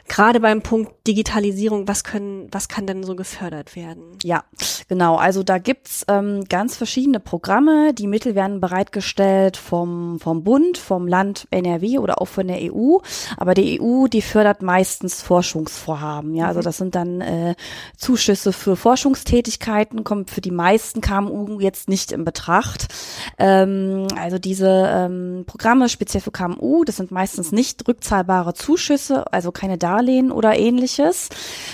Gerade 0.09 0.41
beim 0.41 0.63
Punkt 0.63 1.07
Digitalisierung, 1.07 1.87
was 1.87 2.03
können, 2.03 2.49
was 2.51 2.69
kann 2.69 2.87
denn 2.87 3.03
so 3.03 3.15
gefördert 3.15 3.77
werden? 3.77 4.19
Ja, 4.23 4.45
genau. 4.89 5.17
Also 5.17 5.43
da 5.43 5.59
gibt's 5.59 6.05
ähm, 6.09 6.45
ganz 6.49 6.77
verschiedene 6.77 7.21
Programme. 7.21 7.95
Die 7.95 8.07
Mittel 8.07 8.35
werden 8.35 8.61
bereitgestellt 8.61 9.57
vom, 9.57 10.19
vom 10.21 10.45
Bund, 10.45 10.79
vom 10.79 11.07
Land 11.07 11.47
NRW 11.51 11.99
oder 11.99 12.21
auch 12.21 12.29
von 12.29 12.49
der 12.49 12.59
EU. 12.61 12.99
Aber 13.37 13.55
die 13.55 13.81
EU, 13.81 14.07
die 14.07 14.23
fördert 14.23 14.63
meistens 14.63 15.23
Forschungsvorhaben. 15.23 16.35
Ja, 16.35 16.47
also 16.47 16.61
mhm. 16.61 16.65
das 16.65 16.77
sind 16.79 16.95
dann 16.95 17.21
äh, 17.21 17.55
Zuschüsse 17.97 18.53
für 18.53 18.77
Forschungstätigkeiten, 18.77 20.05
kommt 20.05 20.31
für 20.31 20.41
die 20.41 20.51
meisten 20.51 21.01
KMU 21.01 21.61
jetzt 21.61 21.89
nicht 21.89 22.13
in 22.13 22.25
Betracht. 22.25 22.89
Ähm, 23.39 24.09
also 24.17 24.39
diese 24.39 24.91
ähm, 24.91 25.45
Programme 25.47 25.89
speziell 25.89 26.23
für 26.23 26.33
KMU, 26.33 26.85
das 26.85 26.97
sind 26.97 27.11
meistens 27.11 27.53
nicht 27.53 27.87
rückzahlbare 27.87 28.55
Zuschüsse, 28.55 29.33
also 29.33 29.53
keine 29.53 29.79
Daten 29.79 29.98
Darlehen 29.99 30.31
oder 30.31 30.57
ähnliches. 30.57 31.29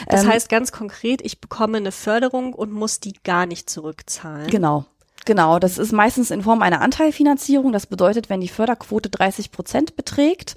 Das 0.08 0.24
ähm, 0.24 0.30
heißt 0.30 0.48
ganz 0.48 0.72
konkret, 0.72 1.20
ich 1.22 1.40
bekomme 1.40 1.76
eine 1.76 1.92
Förderung 1.92 2.54
und 2.54 2.72
muss 2.72 3.00
die 3.00 3.14
gar 3.22 3.46
nicht 3.46 3.68
zurückzahlen. 3.68 4.48
Genau. 4.48 4.86
Genau, 5.26 5.58
das 5.58 5.78
ist 5.78 5.92
meistens 5.92 6.30
in 6.30 6.42
Form 6.42 6.60
einer 6.60 6.82
Anteilfinanzierung. 6.82 7.72
Das 7.72 7.86
bedeutet, 7.86 8.28
wenn 8.28 8.42
die 8.42 8.48
Förderquote 8.48 9.08
30 9.08 9.52
Prozent 9.52 9.96
beträgt, 9.96 10.54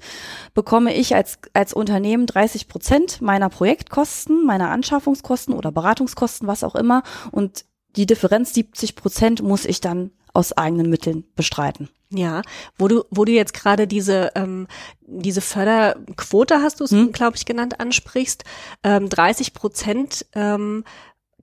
bekomme 0.52 0.94
ich 0.94 1.14
als, 1.14 1.38
als 1.54 1.72
Unternehmen 1.72 2.26
30 2.26 2.68
Prozent 2.68 3.22
meiner 3.22 3.48
Projektkosten, 3.48 4.44
meiner 4.44 4.68
Anschaffungskosten 4.68 5.54
oder 5.54 5.72
Beratungskosten, 5.72 6.46
was 6.46 6.64
auch 6.64 6.74
immer. 6.74 7.02
Und 7.32 7.64
die 7.96 8.04
Differenz 8.04 8.52
70 8.52 8.94
Prozent 8.94 9.42
muss 9.42 9.64
ich 9.64 9.80
dann 9.80 10.10
aus 10.34 10.52
eigenen 10.52 10.90
Mitteln 10.90 11.24
bestreiten. 11.34 11.88
Ja, 12.10 12.40
wo 12.78 12.88
du, 12.88 13.04
wo 13.10 13.26
du 13.26 13.32
jetzt 13.32 13.52
gerade 13.52 13.86
diese, 13.86 14.32
ähm, 14.34 14.66
diese 15.02 15.42
Förderquote 15.42 16.62
hast 16.62 16.80
du 16.80 16.84
es, 16.84 16.90
hm? 16.90 17.12
glaube 17.12 17.36
ich, 17.36 17.44
genannt, 17.44 17.80
ansprichst, 17.80 18.44
ähm, 18.82 19.10
30 19.10 19.52
Prozent 19.52 20.24
ähm, 20.34 20.84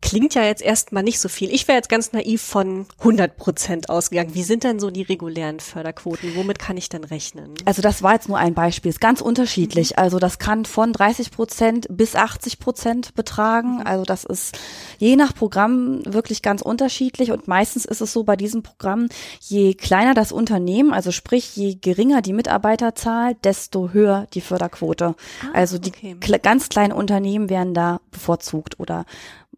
klingt 0.01 0.35
ja 0.35 0.43
jetzt 0.43 0.61
erstmal 0.61 1.03
nicht 1.03 1.19
so 1.19 1.29
viel. 1.29 1.51
Ich 1.53 1.67
wäre 1.67 1.77
jetzt 1.77 1.89
ganz 1.89 2.11
naiv 2.11 2.41
von 2.41 2.85
100 2.99 3.37
Prozent 3.37 3.89
ausgegangen. 3.89 4.35
Wie 4.35 4.43
sind 4.43 4.63
denn 4.63 4.79
so 4.79 4.91
die 4.91 5.01
regulären 5.01 5.59
Förderquoten? 5.59 6.35
Womit 6.35 6.59
kann 6.59 6.77
ich 6.77 6.89
denn 6.89 7.03
rechnen? 7.03 7.53
Also 7.65 7.81
das 7.81 8.03
war 8.03 8.13
jetzt 8.13 8.27
nur 8.27 8.37
ein 8.37 8.53
Beispiel. 8.53 8.89
Ist 8.89 9.01
ganz 9.01 9.21
unterschiedlich. 9.21 9.91
Mhm. 9.91 10.03
Also 10.03 10.19
das 10.19 10.37
kann 10.37 10.65
von 10.65 10.93
30 10.93 11.31
Prozent 11.31 11.87
bis 11.89 12.15
80 12.15 12.59
Prozent 12.59 13.15
betragen. 13.15 13.77
Mhm. 13.77 13.87
Also 13.87 14.05
das 14.05 14.25
ist 14.25 14.57
je 14.97 15.15
nach 15.15 15.33
Programm 15.33 16.01
wirklich 16.05 16.41
ganz 16.41 16.61
unterschiedlich. 16.61 17.31
Und 17.31 17.47
meistens 17.47 17.85
ist 17.85 18.01
es 18.01 18.11
so 18.11 18.23
bei 18.23 18.35
diesem 18.35 18.63
Programm, 18.63 19.07
je 19.39 19.73
kleiner 19.73 20.13
das 20.13 20.31
Unternehmen, 20.31 20.93
also 20.93 21.11
sprich, 21.11 21.55
je 21.55 21.75
geringer 21.75 22.21
die 22.21 22.33
Mitarbeiterzahl, 22.33 23.35
desto 23.43 23.91
höher 23.91 24.27
die 24.33 24.41
Förderquote. 24.41 25.15
Ah, 25.41 25.51
also 25.53 25.77
die 25.77 25.91
okay. 25.91 26.39
ganz 26.43 26.69
kleinen 26.69 26.93
Unternehmen 26.93 27.49
werden 27.49 27.73
da 27.73 28.01
bevorzugt 28.11 28.79
oder 28.79 29.05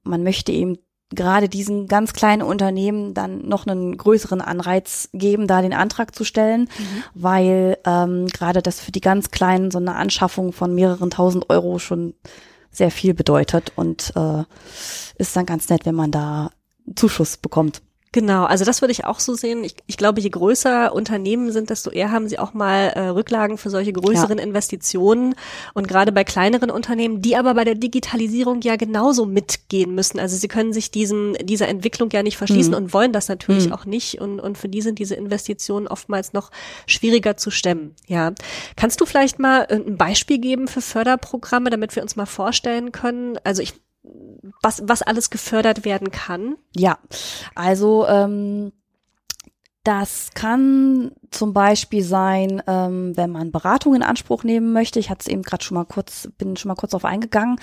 man 0.08 0.24
möchte 0.24 0.52
eben 0.52 0.78
gerade 1.10 1.48
diesen 1.48 1.88
ganz 1.88 2.14
kleinen 2.14 2.42
Unternehmen 2.42 3.14
dann 3.14 3.48
noch 3.48 3.66
einen 3.66 3.96
größeren 3.96 4.42
Anreiz 4.42 5.10
geben, 5.14 5.48
da 5.48 5.62
den 5.62 5.74
Antrag 5.74 6.14
zu 6.14 6.26
stellen, 6.26 6.62
mhm. 6.62 7.04
weil 7.14 7.78
ähm, 7.86 8.28
gerade 8.28 8.62
das 8.62 8.82
für 8.82 8.92
die 8.92 9.02
ganz 9.02 9.32
kleinen 9.32 9.72
so 9.72 9.78
eine 9.78 9.96
Anschaffung 9.96 10.52
von 10.52 10.76
mehreren 10.76 11.10
tausend 11.10 11.50
Euro 11.50 11.80
schon 11.80 12.14
sehr 12.72 12.92
viel 12.92 13.14
bedeutet 13.14 13.72
und 13.76 14.12
äh, 14.16 14.44
ist 15.18 15.36
dann 15.36 15.46
ganz 15.46 15.70
nett, 15.70 15.86
wenn 15.86 15.96
man 15.96 16.12
da 16.12 16.52
Zuschuss 16.96 17.38
bekommt. 17.38 17.82
Genau, 18.14 18.46
also 18.46 18.64
das 18.64 18.82
würde 18.82 18.94
ich 18.94 19.06
auch 19.06 19.20
so 19.20 19.34
sehen. 19.34 19.64
Ich, 19.64 19.76
ich 19.86 19.98
glaube, 19.98 20.22
je 20.22 20.30
größer 20.30 20.94
Unternehmen 20.94 21.52
sind, 21.52 21.70
desto 21.70 21.90
eher 21.90 22.12
haben 22.12 22.28
sie 22.30 22.40
auch 22.40 22.54
mal 22.54 22.88
äh, 22.96 23.08
Rücklagen 23.10 23.58
für 23.58 23.70
solche 23.70 23.92
größeren 23.92 24.38
ja. 24.38 24.44
Investitionen. 24.44 25.36
Und 25.74 25.88
gerade 25.88 26.12
bei 26.12 26.24
kleineren 26.24 26.72
Unternehmen, 26.72 27.22
die 27.22 27.36
aber 27.36 27.54
bei 27.54 27.66
der 27.66 27.76
Digitalisierung 27.76 28.62
ja 28.62 28.76
genauso 28.78 29.26
mitgehen 29.26 29.94
müssen. 29.94 30.20
Also 30.20 30.38
sie 30.38 30.48
können 30.48 30.72
sich 30.74 30.90
diesen, 30.90 31.34
dieser 31.42 31.68
Entwicklung 31.68 32.10
ja 32.12 32.24
nicht 32.24 32.38
verschließen 32.38 32.72
mhm. 32.72 32.78
und 32.78 32.94
wollen 32.94 33.12
das 33.12 33.28
natürlich 33.28 33.68
mhm. 33.68 33.74
auch 33.74 33.86
nicht. 33.86 34.22
Und, 34.22 34.40
und 34.40 34.58
für 34.58 34.70
die 34.70 34.82
sind 34.82 35.00
diese 35.00 35.16
Investitionen 35.16 35.88
oftmals 35.88 36.34
noch 36.34 36.52
schwieriger 36.86 37.36
zu 37.36 37.52
stemmen. 37.52 37.94
Ja. 38.08 38.32
Kannst 38.78 39.02
du 39.02 39.06
vielleicht 39.06 39.38
mal 39.38 39.68
ein 39.70 39.98
Beispiel 39.98 40.40
geben 40.40 40.68
für 40.68 40.82
Förderprogramme, 40.82 41.70
damit 41.70 41.96
wir 41.96 42.04
uns 42.04 42.16
mal 42.16 42.26
vorstellen 42.26 42.92
können? 42.92 43.38
Also 43.44 43.62
ich 43.62 43.74
was, 44.62 44.82
was 44.86 45.02
alles 45.02 45.30
gefördert 45.30 45.86
werden 45.86 46.12
kann? 46.12 46.58
Ja, 46.76 46.98
also 47.56 48.08
ähm, 48.08 48.72
das 49.88 50.32
kann 50.34 51.12
zum 51.32 51.54
Beispiel 51.54 52.04
sein, 52.04 52.62
ähm, 52.68 53.16
wenn 53.16 53.30
man 53.30 53.54
Beratung 53.54 53.96
in 53.96 54.04
Anspruch 54.04 54.44
nehmen 54.44 54.74
möchte. 54.74 55.00
Ich 55.00 55.10
hatte 55.10 55.22
es 55.22 55.28
eben 55.28 55.44
gerade 55.44 55.64
schon 55.64 55.76
mal 55.76 55.86
kurz, 55.86 56.28
bin 56.38 56.58
schon 56.58 56.68
mal 56.68 56.76
kurz 56.76 56.94
auf 56.94 57.06
eingegangen. 57.06 57.58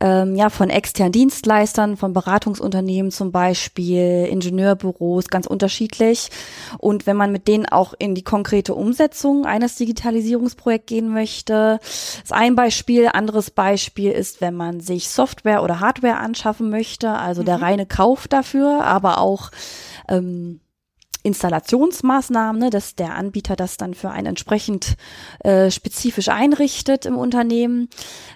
Ähm, 0.00 0.36
ja, 0.36 0.48
von 0.48 0.70
externen 0.70 1.12
Dienstleistern, 1.12 1.98
von 1.98 2.14
Beratungsunternehmen 2.14 3.10
zum 3.10 3.30
Beispiel, 3.30 4.26
Ingenieurbüros, 4.30 5.28
ganz 5.28 5.46
unterschiedlich. 5.46 6.30
Und 6.78 7.06
wenn 7.06 7.18
man 7.18 7.30
mit 7.30 7.46
denen 7.46 7.66
auch 7.66 7.92
in 7.98 8.14
die 8.14 8.24
konkrete 8.24 8.74
Umsetzung 8.74 9.44
eines 9.44 9.76
Digitalisierungsprojekts 9.76 10.86
gehen 10.86 11.12
möchte, 11.12 11.78
ist 11.82 12.32
ein 12.32 12.56
Beispiel. 12.56 13.10
Anderes 13.12 13.50
Beispiel 13.50 14.12
ist, 14.12 14.40
wenn 14.40 14.54
man 14.54 14.80
sich 14.80 15.10
Software 15.10 15.62
oder 15.62 15.80
Hardware 15.80 16.16
anschaffen 16.16 16.70
möchte, 16.70 17.10
also 17.10 17.42
mhm. 17.42 17.46
der 17.46 17.60
reine 17.60 17.84
Kauf 17.84 18.28
dafür, 18.28 18.82
aber 18.82 19.18
auch 19.18 19.50
ähm, 20.08 20.60
Installationsmaßnahmen, 21.26 22.60
ne, 22.60 22.70
dass 22.70 22.94
der 22.94 23.14
Anbieter 23.14 23.56
das 23.56 23.76
dann 23.76 23.94
für 23.94 24.10
einen 24.10 24.28
entsprechend 24.28 24.94
äh, 25.40 25.70
spezifisch 25.70 26.28
einrichtet 26.28 27.04
im 27.04 27.16
Unternehmen. 27.16 27.88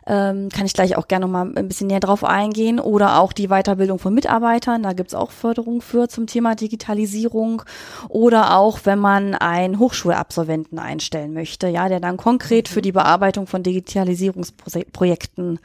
Ähm, 0.06 0.48
kann 0.50 0.66
ich 0.66 0.74
gleich 0.74 0.96
auch 0.96 1.08
gerne 1.08 1.26
noch 1.26 1.32
mal 1.32 1.50
ein 1.56 1.68
bisschen 1.68 1.86
näher 1.86 2.00
drauf 2.00 2.24
eingehen. 2.24 2.80
Oder 2.80 3.20
auch 3.20 3.32
die 3.32 3.48
Weiterbildung 3.48 3.98
von 3.98 4.12
Mitarbeitern, 4.12 4.82
da 4.82 4.92
gibt's 4.92 5.14
auch 5.14 5.30
Förderung 5.30 5.80
für 5.80 6.08
zum 6.08 6.26
Thema 6.26 6.54
Digitalisierung. 6.54 7.62
Oder 8.08 8.56
auch, 8.56 8.80
wenn 8.84 8.98
man 8.98 9.34
einen 9.34 9.78
Hochschulabsolventen 9.78 10.78
einstellen 10.78 11.32
möchte, 11.32 11.68
ja, 11.68 11.88
der 11.88 12.00
dann 12.00 12.16
konkret 12.16 12.68
für 12.68 12.82
die 12.82 12.92
Bearbeitung 12.92 13.46
von 13.46 13.62
Digitalisierungsprojekten 13.62 15.60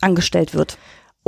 angestellt 0.00 0.54
wird. 0.54 0.78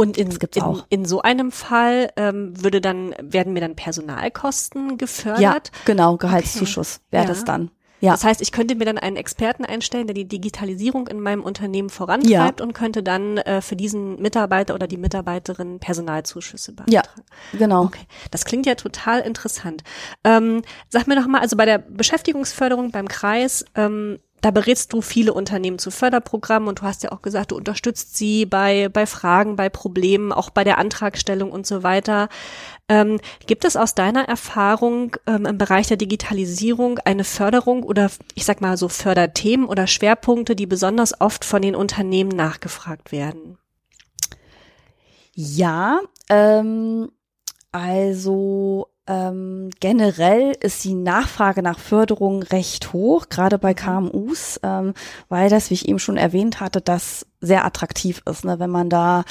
Und 0.01 0.17
in, 0.17 0.31
in, 0.31 0.83
in, 0.89 1.05
so 1.05 1.21
einem 1.21 1.53
Fall 1.53 2.11
ähm, 2.17 2.53
würde 2.63 2.81
dann, 2.81 3.15
werden 3.21 3.53
mir 3.53 3.61
dann 3.61 3.77
Personalkosten 3.77 4.97
gefördert? 4.97 5.41
Ja, 5.41 5.59
genau, 5.85 6.17
Gehaltszuschuss 6.17 6.97
okay. 6.97 7.07
wäre 7.11 7.25
ja. 7.25 7.29
das 7.29 7.45
dann. 7.45 7.71
Ja. 8.01 8.13
Das 8.13 8.25
heißt, 8.25 8.41
ich 8.41 8.51
könnte 8.51 8.75
mir 8.75 8.87
dann 8.87 8.99
einen 8.99 9.17
Experten 9.17 9.65
einstellen, 9.65 10.07
der 10.07 10.15
die 10.15 10.27
Digitalisierung 10.27 11.07
in 11.07 11.21
meinem 11.21 11.43
Unternehmen 11.43 11.91
vorantreibt 11.91 12.61
ja. 12.61 12.67
und 12.67 12.73
könnte 12.73 13.03
dann 13.03 13.37
äh, 13.39 13.61
für 13.61 13.77
diesen 13.77 14.21
Mitarbeiter 14.21 14.75
oder 14.75 14.87
die 14.87 14.97
Mitarbeiterin 14.97 15.79
Personalzuschüsse 15.81 16.73
beantragen. 16.73 17.09
Ja, 17.53 17.59
genau. 17.59 17.85
Okay. 17.85 18.07
Das 18.31 18.47
klingt 18.47 18.65
ja 18.65 18.75
total 18.75 19.21
interessant. 19.21 19.83
Ähm, 20.25 20.63
sag 20.89 21.07
mir 21.07 21.17
doch 21.17 21.27
mal, 21.27 21.41
also 21.41 21.57
bei 21.57 21.67
der 21.67 21.79
Beschäftigungsförderung 21.79 22.91
beim 22.91 23.07
Kreis, 23.07 23.67
ähm, 23.75 24.19
da 24.41 24.51
berätst 24.51 24.93
du 24.93 25.03
viele 25.03 25.33
Unternehmen 25.33 25.79
zu 25.79 25.91
Förderprogrammen 25.91 26.69
und 26.69 26.81
du 26.81 26.83
hast 26.83 27.03
ja 27.03 27.13
auch 27.13 27.23
gesagt, 27.23 27.51
du 27.51 27.57
unterstützt 27.57 28.17
sie 28.17 28.47
bei, 28.47 28.89
bei 28.89 29.07
Fragen, 29.07 29.57
bei 29.57 29.69
Problemen, 29.69 30.33
auch 30.33 30.51
bei 30.51 30.65
der 30.65 30.79
Antragstellung 30.79 31.51
und 31.51 31.67
so 31.67 31.83
weiter. 31.83 32.29
Ähm, 32.89 33.21
gibt 33.47 33.65
es 33.65 33.77
aus 33.77 33.95
deiner 33.95 34.29
Erfahrung 34.29 35.17
ähm, 35.27 35.47
im 35.47 35.59
Bereich 35.59 35.87
der 35.89 35.97
Digitalisierung 35.97 36.99
eine 37.05 37.25
Förderung 37.25 37.83
oder 37.83 38.11
ich 38.35 38.45
sag 38.45 38.61
mal 38.61 38.77
so 38.77 38.89
Förderthemen 38.89 39.67
oder 39.67 39.87
Schwerpunkte, 39.87 40.57
die 40.57 40.67
besonders 40.67 41.21
oft 41.21 41.45
von 41.45 41.63
den 41.63 41.75
Unternehmen 41.75 42.31
nachgefragt 42.31 43.13
werden? 43.13 43.59
Ja, 45.35 46.01
ähm, 46.29 47.11
also 47.73 48.90
ähm, 49.07 49.71
generell 49.81 50.53
ist 50.61 50.85
die 50.85 50.95
Nachfrage 50.95 51.63
nach 51.63 51.79
Förderung 51.79 52.43
recht 52.43 52.93
hoch, 52.93 53.29
gerade 53.29 53.59
bei 53.59 53.75
KMUs, 53.75 54.61
ähm, 54.63 54.95
weil 55.29 55.51
das, 55.51 55.71
wie 55.71 55.75
ich 55.75 55.89
eben 55.89 55.99
schon 55.99 56.17
erwähnt 56.17 56.61
hatte, 56.61 56.81
das 56.81 57.27
sehr 57.41 57.65
attraktiv 57.65 58.23
ist. 58.31 58.45
Ne? 58.45 58.59
Wenn 58.59 58.71
man 58.71 58.89
da, 58.89 59.25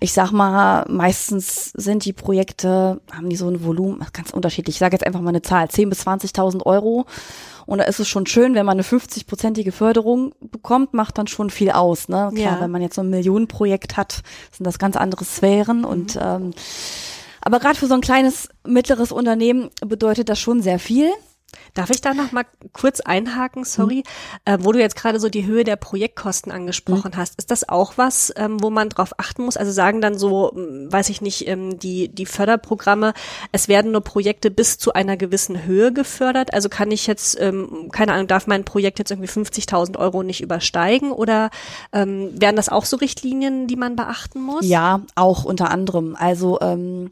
ich 0.00 0.12
sag 0.12 0.30
mal, 0.30 0.86
meistens 0.88 1.72
sind 1.72 2.04
die 2.04 2.12
Projekte, 2.12 3.00
haben 3.12 3.28
die 3.28 3.36
so 3.36 3.48
ein 3.48 3.64
Volumen, 3.64 4.06
ganz 4.12 4.30
unterschiedlich. 4.30 4.76
Ich 4.76 4.80
sage 4.80 4.94
jetzt 4.94 5.06
einfach 5.06 5.20
mal 5.20 5.30
eine 5.30 5.42
Zahl, 5.42 5.66
10.000 5.66 5.88
bis 5.88 6.06
20.000 6.06 6.64
Euro. 6.64 7.06
Und 7.66 7.78
da 7.78 7.84
ist 7.84 7.98
es 7.98 8.08
schon 8.08 8.26
schön, 8.26 8.54
wenn 8.54 8.64
man 8.64 8.76
eine 8.76 8.84
50-prozentige 8.84 9.72
Förderung 9.72 10.32
bekommt, 10.40 10.94
macht 10.94 11.18
dann 11.18 11.26
schon 11.26 11.50
viel 11.50 11.72
aus. 11.72 12.08
Ne? 12.08 12.30
Klar, 12.32 12.54
ja. 12.54 12.60
wenn 12.60 12.70
man 12.70 12.80
jetzt 12.80 12.94
so 12.94 13.02
ein 13.02 13.10
Millionenprojekt 13.10 13.96
hat, 13.96 14.22
sind 14.52 14.64
das 14.64 14.78
ganz 14.78 14.96
andere 14.96 15.24
Sphären 15.24 15.78
mhm. 15.78 15.84
und 15.84 16.18
ähm, 16.22 16.52
aber 17.46 17.60
gerade 17.60 17.78
für 17.78 17.86
so 17.86 17.94
ein 17.94 18.00
kleines, 18.00 18.48
mittleres 18.66 19.12
Unternehmen 19.12 19.70
bedeutet 19.80 20.28
das 20.28 20.40
schon 20.40 20.62
sehr 20.62 20.80
viel. 20.80 21.12
Darf 21.74 21.90
ich 21.90 22.00
da 22.00 22.14
noch 22.14 22.32
mal 22.32 22.44
kurz 22.72 23.00
einhaken, 23.00 23.64
sorry, 23.64 24.02
mhm. 24.46 24.52
äh, 24.52 24.58
wo 24.60 24.72
du 24.72 24.80
jetzt 24.80 24.96
gerade 24.96 25.20
so 25.20 25.28
die 25.28 25.46
Höhe 25.46 25.64
der 25.64 25.76
Projektkosten 25.76 26.50
angesprochen 26.50 27.12
mhm. 27.14 27.16
hast. 27.16 27.34
Ist 27.38 27.50
das 27.50 27.68
auch 27.68 27.94
was, 27.96 28.32
ähm, 28.36 28.62
wo 28.62 28.70
man 28.70 28.88
drauf 28.88 29.18
achten 29.18 29.44
muss? 29.44 29.56
Also 29.56 29.72
sagen 29.72 30.00
dann 30.00 30.18
so, 30.18 30.52
hm, 30.54 30.90
weiß 30.90 31.10
ich 31.10 31.20
nicht, 31.20 31.46
ähm, 31.46 31.78
die, 31.78 32.08
die 32.08 32.26
Förderprogramme, 32.26 33.14
es 33.52 33.68
werden 33.68 33.92
nur 33.92 34.00
Projekte 34.00 34.50
bis 34.50 34.78
zu 34.78 34.92
einer 34.92 35.16
gewissen 35.16 35.64
Höhe 35.64 35.92
gefördert. 35.92 36.54
Also 36.54 36.68
kann 36.68 36.90
ich 36.90 37.06
jetzt, 37.06 37.38
ähm, 37.40 37.90
keine 37.92 38.14
Ahnung, 38.14 38.26
darf 38.26 38.46
mein 38.46 38.64
Projekt 38.64 38.98
jetzt 38.98 39.10
irgendwie 39.10 39.30
50.000 39.30 39.98
Euro 39.98 40.22
nicht 40.22 40.40
übersteigen 40.40 41.12
oder 41.12 41.50
ähm, 41.92 42.30
wären 42.32 42.56
das 42.56 42.68
auch 42.68 42.84
so 42.84 42.96
Richtlinien, 42.96 43.66
die 43.66 43.76
man 43.76 43.96
beachten 43.96 44.40
muss? 44.40 44.66
Ja, 44.66 45.02
auch 45.14 45.44
unter 45.44 45.70
anderem. 45.70 46.16
Also 46.18 46.58
ähm, 46.60 47.10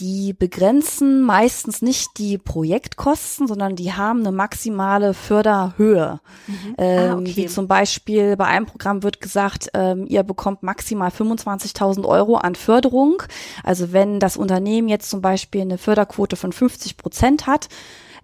die 0.00 0.32
begrenzen 0.32 1.22
meistens 1.22 1.82
nicht 1.82 2.18
die 2.18 2.38
Projektkosten, 2.38 3.46
sondern 3.46 3.76
die 3.76 3.92
haben 3.92 4.20
eine 4.20 4.32
maximale 4.32 5.12
Förderhöhe. 5.14 6.20
Mhm. 6.46 6.74
Ähm, 6.78 7.10
ah, 7.10 7.16
okay. 7.18 7.36
Wie 7.36 7.46
zum 7.46 7.68
Beispiel 7.68 8.36
bei 8.36 8.46
einem 8.46 8.66
Programm 8.66 9.02
wird 9.02 9.20
gesagt, 9.20 9.68
ähm, 9.74 10.06
ihr 10.08 10.22
bekommt 10.22 10.62
maximal 10.62 11.10
25.000 11.10 12.06
Euro 12.06 12.36
an 12.36 12.54
Förderung. 12.54 13.22
Also 13.62 13.92
wenn 13.92 14.20
das 14.20 14.36
Unternehmen 14.36 14.88
jetzt 14.88 15.10
zum 15.10 15.20
Beispiel 15.20 15.60
eine 15.60 15.78
Förderquote 15.78 16.36
von 16.36 16.52
50 16.52 16.96
Prozent 16.96 17.46
hat, 17.46 17.68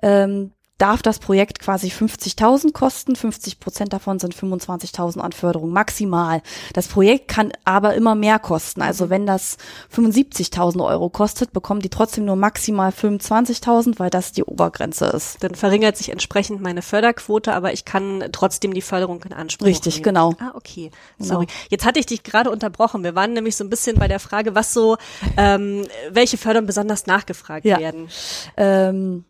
ähm, 0.02 0.52
darf 0.78 1.02
das 1.02 1.18
Projekt 1.18 1.60
quasi 1.60 1.88
50.000 1.88 2.72
kosten. 2.72 3.16
50 3.16 3.60
Prozent 3.60 3.92
davon 3.92 4.18
sind 4.18 4.34
25.000 4.34 5.20
an 5.20 5.32
Förderung 5.32 5.70
maximal. 5.70 6.42
Das 6.74 6.88
Projekt 6.88 7.28
kann 7.28 7.52
aber 7.64 7.94
immer 7.94 8.14
mehr 8.14 8.38
kosten. 8.38 8.82
Also 8.82 9.06
mhm. 9.06 9.10
wenn 9.10 9.26
das 9.26 9.56
75.000 9.94 10.84
Euro 10.84 11.08
kostet, 11.08 11.52
bekommen 11.52 11.80
die 11.80 11.88
trotzdem 11.88 12.26
nur 12.26 12.36
maximal 12.36 12.90
25.000, 12.90 13.98
weil 13.98 14.10
das 14.10 14.32
die 14.32 14.44
Obergrenze 14.44 15.06
ist. 15.06 15.42
Dann 15.42 15.54
verringert 15.54 15.96
sich 15.96 16.10
entsprechend 16.10 16.60
meine 16.60 16.82
Förderquote, 16.82 17.54
aber 17.54 17.72
ich 17.72 17.84
kann 17.84 18.24
trotzdem 18.32 18.74
die 18.74 18.82
Förderung 18.82 19.22
in 19.22 19.32
Anspruch 19.32 19.66
Richtig, 19.66 19.96
nehmen. 19.96 20.04
genau. 20.04 20.34
Ah, 20.38 20.52
okay. 20.54 20.90
Genau. 21.18 21.28
Sorry. 21.28 21.46
Genau. 21.46 21.58
Jetzt 21.70 21.86
hatte 21.86 22.00
ich 22.00 22.06
dich 22.06 22.22
gerade 22.22 22.50
unterbrochen. 22.50 23.02
Wir 23.02 23.14
waren 23.14 23.32
nämlich 23.32 23.56
so 23.56 23.64
ein 23.64 23.70
bisschen 23.70 23.96
bei 23.96 24.08
der 24.08 24.20
Frage, 24.20 24.54
was 24.54 24.74
so, 24.74 24.96
ähm, 25.36 25.86
welche 26.10 26.36
Förderungen 26.36 26.66
besonders 26.66 27.06
nachgefragt 27.06 27.64
ja. 27.64 27.78
werden. 27.78 28.08
Ähm, 28.56 29.24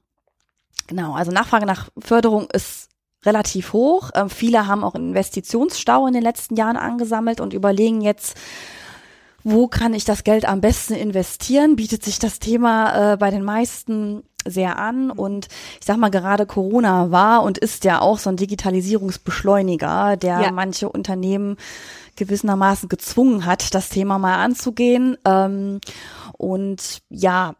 Genau, 0.86 1.14
also 1.14 1.32
Nachfrage 1.32 1.66
nach 1.66 1.88
Förderung 1.98 2.48
ist 2.52 2.88
relativ 3.24 3.72
hoch. 3.72 4.10
Ähm, 4.14 4.30
viele 4.30 4.66
haben 4.66 4.84
auch 4.84 4.94
einen 4.94 5.08
Investitionsstau 5.08 6.06
in 6.06 6.14
den 6.14 6.22
letzten 6.22 6.56
Jahren 6.56 6.76
angesammelt 6.76 7.40
und 7.40 7.52
überlegen 7.52 8.00
jetzt, 8.00 8.36
wo 9.42 9.68
kann 9.68 9.94
ich 9.94 10.04
das 10.04 10.24
Geld 10.24 10.44
am 10.44 10.60
besten 10.60 10.94
investieren? 10.94 11.76
Bietet 11.76 12.04
sich 12.04 12.18
das 12.18 12.38
Thema 12.38 13.12
äh, 13.12 13.16
bei 13.16 13.30
den 13.30 13.42
meisten 13.42 14.22
sehr 14.44 14.78
an 14.78 15.10
und 15.10 15.48
ich 15.80 15.86
sag 15.86 15.96
mal 15.96 16.10
gerade 16.10 16.46
Corona 16.46 17.10
war 17.10 17.42
und 17.42 17.58
ist 17.58 17.84
ja 17.84 18.00
auch 18.00 18.18
so 18.18 18.30
ein 18.30 18.36
Digitalisierungsbeschleuniger, 18.36 20.16
der 20.16 20.40
ja. 20.40 20.50
manche 20.52 20.88
Unternehmen 20.88 21.56
gewissermaßen 22.16 22.88
gezwungen 22.88 23.44
hat, 23.44 23.74
das 23.74 23.88
Thema 23.88 24.18
mal 24.18 24.42
anzugehen. 24.42 25.16
Ähm, 25.24 25.80
und 26.38 27.02
ja, 27.08 27.54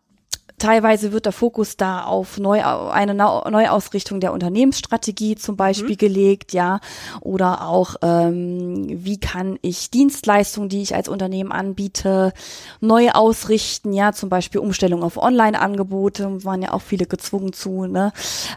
Teilweise 0.59 1.13
wird 1.13 1.27
der 1.27 1.33
Fokus 1.33 1.77
da 1.77 2.05
auf 2.05 2.39
neu, 2.39 2.63
eine 2.63 3.15
Neuausrichtung 3.15 4.21
der 4.21 4.33
Unternehmensstrategie 4.33 5.37
zum 5.37 5.57
Beispiel 5.57 5.97
mhm. 5.97 5.99
gelegt, 5.99 6.53
ja, 6.55 6.81
oder 7.21 7.67
auch 7.67 7.97
ähm, 8.01 8.87
wie 8.89 9.21
kann 9.21 9.59
ich 9.61 9.91
Dienstleistungen, 9.91 10.71
die 10.71 10.81
ich 10.81 10.95
als 10.95 11.09
Unternehmen 11.09 11.53
anbiete, 11.53 12.33
neu 12.81 13.11
ausrichten, 13.11 13.93
ja, 13.93 14.13
zum 14.13 14.31
Beispiel 14.31 14.61
Umstellung 14.61 15.03
auf 15.03 15.19
Online-Angebote, 15.19 16.45
waren 16.45 16.63
ja 16.63 16.73
auch 16.73 16.83
viele 16.83 17.05
gezwungen 17.05 17.53
zu, 17.53 17.85
ne, 17.85 18.13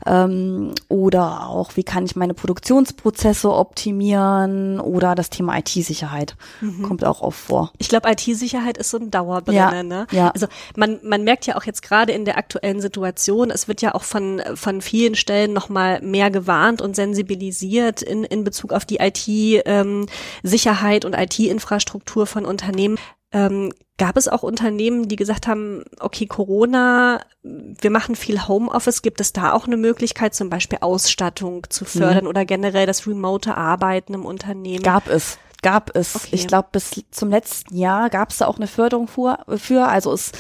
ähm, 0.05 0.73
oder 0.87 1.47
auch 1.47 1.75
wie 1.75 1.83
kann 1.83 2.05
ich 2.05 2.15
meine 2.15 2.33
Produktionsprozesse 2.33 3.51
optimieren 3.51 4.79
oder 4.79 5.15
das 5.15 5.29
Thema 5.29 5.57
IT-Sicherheit 5.57 6.37
mhm. 6.61 6.83
kommt 6.83 7.03
auch 7.03 7.21
oft 7.21 7.39
vor. 7.39 7.73
Ich 7.77 7.89
glaube, 7.89 8.09
IT-Sicherheit 8.09 8.77
ist 8.77 8.89
so 8.89 8.97
ein 8.97 9.11
Dauerbrenner, 9.11 9.75
ja, 9.75 9.83
ne? 9.83 10.07
Ja. 10.11 10.29
Also 10.29 10.47
man 10.77 10.99
man 11.03 11.23
merkt 11.25 11.45
ja 11.45 11.57
auch 11.57 11.63
jetzt 11.63 11.88
gerade 11.89 12.13
in 12.13 12.23
der 12.23 12.37
aktuellen 12.37 12.81
Situation, 12.81 13.49
es 13.49 13.67
wird 13.67 13.81
ja 13.81 13.95
auch 13.95 14.03
von, 14.03 14.43
von 14.53 14.79
vielen 14.79 15.15
Stellen 15.15 15.53
nochmal 15.53 16.01
mehr 16.01 16.29
gewarnt 16.29 16.83
und 16.83 16.95
sensibilisiert 16.95 18.03
in, 18.03 18.23
in 18.23 18.43
Bezug 18.43 18.73
auf 18.73 18.85
die 18.85 18.99
IT-Sicherheit 18.99 21.03
ähm, 21.03 21.11
und 21.11 21.19
IT-Infrastruktur 21.19 22.27
von 22.27 22.45
Unternehmen. 22.45 22.99
Ähm, 23.31 23.73
gab 23.97 24.17
es 24.17 24.27
auch 24.27 24.43
Unternehmen, 24.43 25.07
die 25.07 25.15
gesagt 25.15 25.47
haben, 25.47 25.83
okay, 25.99 26.27
Corona, 26.27 27.21
wir 27.41 27.89
machen 27.89 28.15
viel 28.15 28.47
Homeoffice, 28.47 29.01
gibt 29.01 29.19
es 29.19 29.33
da 29.33 29.53
auch 29.53 29.65
eine 29.65 29.77
Möglichkeit, 29.77 30.35
zum 30.35 30.51
Beispiel 30.51 30.77
Ausstattung 30.81 31.65
zu 31.69 31.85
fördern 31.85 32.25
mhm. 32.25 32.29
oder 32.29 32.45
generell 32.45 32.85
das 32.85 33.07
remote 33.07 33.57
Arbeiten 33.57 34.13
im 34.13 34.25
Unternehmen? 34.25 34.83
Gab 34.83 35.07
es 35.07 35.39
gab 35.61 35.95
es, 35.95 36.15
okay. 36.15 36.29
ich 36.31 36.47
glaube, 36.47 36.69
bis 36.71 37.03
zum 37.11 37.29
letzten 37.29 37.75
Jahr 37.75 38.09
gab 38.09 38.29
es 38.29 38.37
da 38.37 38.47
auch 38.47 38.57
eine 38.57 38.67
Förderung 38.67 39.07
für. 39.07 39.39
für. 39.57 39.87
Also 39.87 40.13
es 40.13 40.31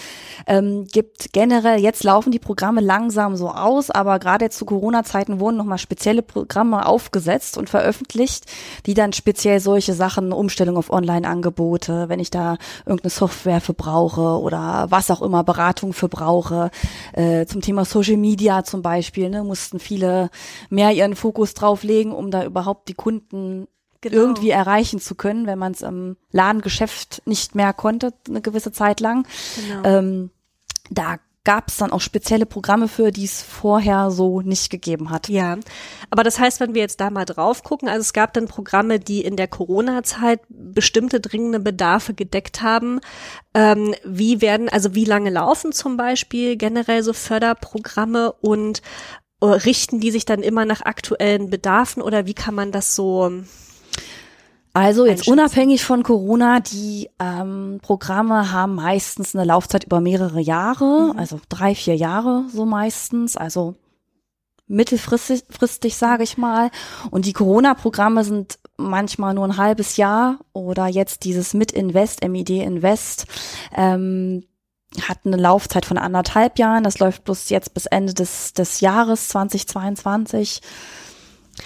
ähm, 0.47 0.85
gibt 0.91 1.33
generell, 1.33 1.79
jetzt 1.79 2.03
laufen 2.03 2.31
die 2.31 2.39
Programme 2.39 2.81
langsam 2.81 3.35
so 3.35 3.49
aus, 3.49 3.91
aber 3.91 4.19
gerade 4.19 4.49
zu 4.49 4.65
Corona-Zeiten 4.65 5.39
wurden 5.39 5.57
nochmal 5.57 5.77
spezielle 5.77 6.21
Programme 6.21 6.85
aufgesetzt 6.85 7.57
und 7.57 7.69
veröffentlicht, 7.69 8.45
die 8.85 8.93
dann 8.93 9.13
speziell 9.13 9.59
solche 9.59 9.93
Sachen, 9.93 10.31
Umstellung 10.31 10.77
auf 10.77 10.89
Online-Angebote, 10.89 12.09
wenn 12.09 12.19
ich 12.19 12.31
da 12.31 12.57
irgendeine 12.85 13.11
Software 13.11 13.61
für 13.61 13.73
brauche 13.73 14.39
oder 14.39 14.87
was 14.89 15.11
auch 15.11 15.21
immer, 15.21 15.43
Beratung 15.43 15.93
für 15.93 16.09
brauche, 16.09 16.71
äh, 17.13 17.45
zum 17.45 17.61
Thema 17.61 17.85
Social 17.85 18.17
Media 18.17 18.63
zum 18.63 18.81
Beispiel, 18.81 19.29
ne, 19.29 19.43
mussten 19.43 19.79
viele 19.79 20.29
mehr 20.69 20.91
ihren 20.91 21.15
Fokus 21.15 21.53
drauf 21.53 21.83
legen, 21.83 22.11
um 22.11 22.31
da 22.31 22.45
überhaupt 22.45 22.87
die 22.87 22.93
Kunden 22.93 23.67
genau. 24.01 24.17
irgendwie 24.17 24.49
erreichen 24.49 24.99
zu 24.99 25.15
können, 25.15 25.47
wenn 25.47 25.59
man 25.59 25.73
es 25.73 25.81
im 25.81 26.17
Ladengeschäft 26.31 27.21
nicht 27.25 27.55
mehr 27.55 27.73
konnte, 27.73 28.13
eine 28.27 28.41
gewisse 28.41 28.71
Zeit 28.71 28.99
lang. 28.99 29.27
Genau. 29.55 29.83
Ähm, 29.83 30.31
da 30.89 31.17
gab 31.45 31.69
es 31.69 31.77
dann 31.77 31.91
auch 31.91 32.01
spezielle 32.01 32.45
Programme 32.45 32.87
für, 32.87 33.11
die 33.11 33.25
es 33.25 33.41
vorher 33.41 34.11
so 34.11 34.41
nicht 34.41 34.69
gegeben 34.69 35.09
hat. 35.09 35.29
Ja, 35.29 35.57
aber 36.09 36.23
das 36.23 36.37
heißt, 36.37 36.59
wenn 36.59 36.73
wir 36.73 36.81
jetzt 36.81 36.99
da 36.99 37.09
mal 37.09 37.25
drauf 37.25 37.63
gucken, 37.63 37.89
also 37.89 38.01
es 38.01 38.13
gab 38.13 38.33
dann 38.33 38.47
Programme, 38.47 38.99
die 38.99 39.23
in 39.23 39.35
der 39.35 39.47
Corona-Zeit 39.47 40.41
bestimmte 40.49 41.19
dringende 41.19 41.59
Bedarfe 41.59 42.13
gedeckt 42.13 42.61
haben. 42.61 42.99
Ähm, 43.53 43.95
wie 44.03 44.41
werden, 44.41 44.69
also 44.69 44.93
wie 44.93 45.05
lange 45.05 45.29
laufen 45.29 45.71
zum 45.71 45.97
Beispiel 45.97 46.55
generell 46.55 47.01
so 47.01 47.13
Förderprogramme 47.13 48.31
und 48.33 48.81
äh, 49.41 49.45
richten 49.45 49.99
die 49.99 50.11
sich 50.11 50.25
dann 50.25 50.43
immer 50.43 50.65
nach 50.65 50.81
aktuellen 50.81 51.49
Bedarfen 51.49 52.03
oder 52.03 52.27
wie 52.27 52.35
kann 52.35 52.53
man 52.53 52.71
das 52.71 52.95
so 52.95 53.31
also 54.73 55.05
jetzt 55.05 55.27
unabhängig 55.27 55.83
von 55.83 56.03
Corona, 56.03 56.59
die 56.59 57.09
ähm, 57.19 57.79
Programme 57.81 58.51
haben 58.51 58.75
meistens 58.75 59.35
eine 59.35 59.45
Laufzeit 59.45 59.83
über 59.83 59.99
mehrere 59.99 60.39
Jahre, 60.39 61.11
mhm. 61.13 61.19
also 61.19 61.39
drei, 61.49 61.73
vier 61.75 61.95
Jahre 61.95 62.45
so 62.53 62.65
meistens, 62.65 63.35
also 63.35 63.75
mittelfristig, 64.67 65.43
fristig, 65.49 65.97
sage 65.97 66.23
ich 66.23 66.37
mal. 66.37 66.69
Und 67.09 67.25
die 67.25 67.33
Corona-Programme 67.33 68.23
sind 68.23 68.59
manchmal 68.77 69.33
nur 69.33 69.45
ein 69.45 69.57
halbes 69.57 69.97
Jahr 69.97 70.39
oder 70.53 70.87
jetzt 70.87 71.25
dieses 71.25 71.53
Mit 71.53 71.71
Invest, 71.71 72.25
MID 72.25 72.51
Invest, 72.51 73.25
ähm, 73.75 74.45
hat 75.01 75.19
eine 75.25 75.37
Laufzeit 75.37 75.85
von 75.85 75.97
anderthalb 75.97 76.57
Jahren. 76.59 76.83
Das 76.83 76.99
läuft 76.99 77.23
bloß 77.23 77.49
jetzt 77.49 77.73
bis 77.73 77.85
Ende 77.87 78.13
des, 78.13 78.53
des 78.53 78.79
Jahres 78.79 79.27
2022. 79.29 80.61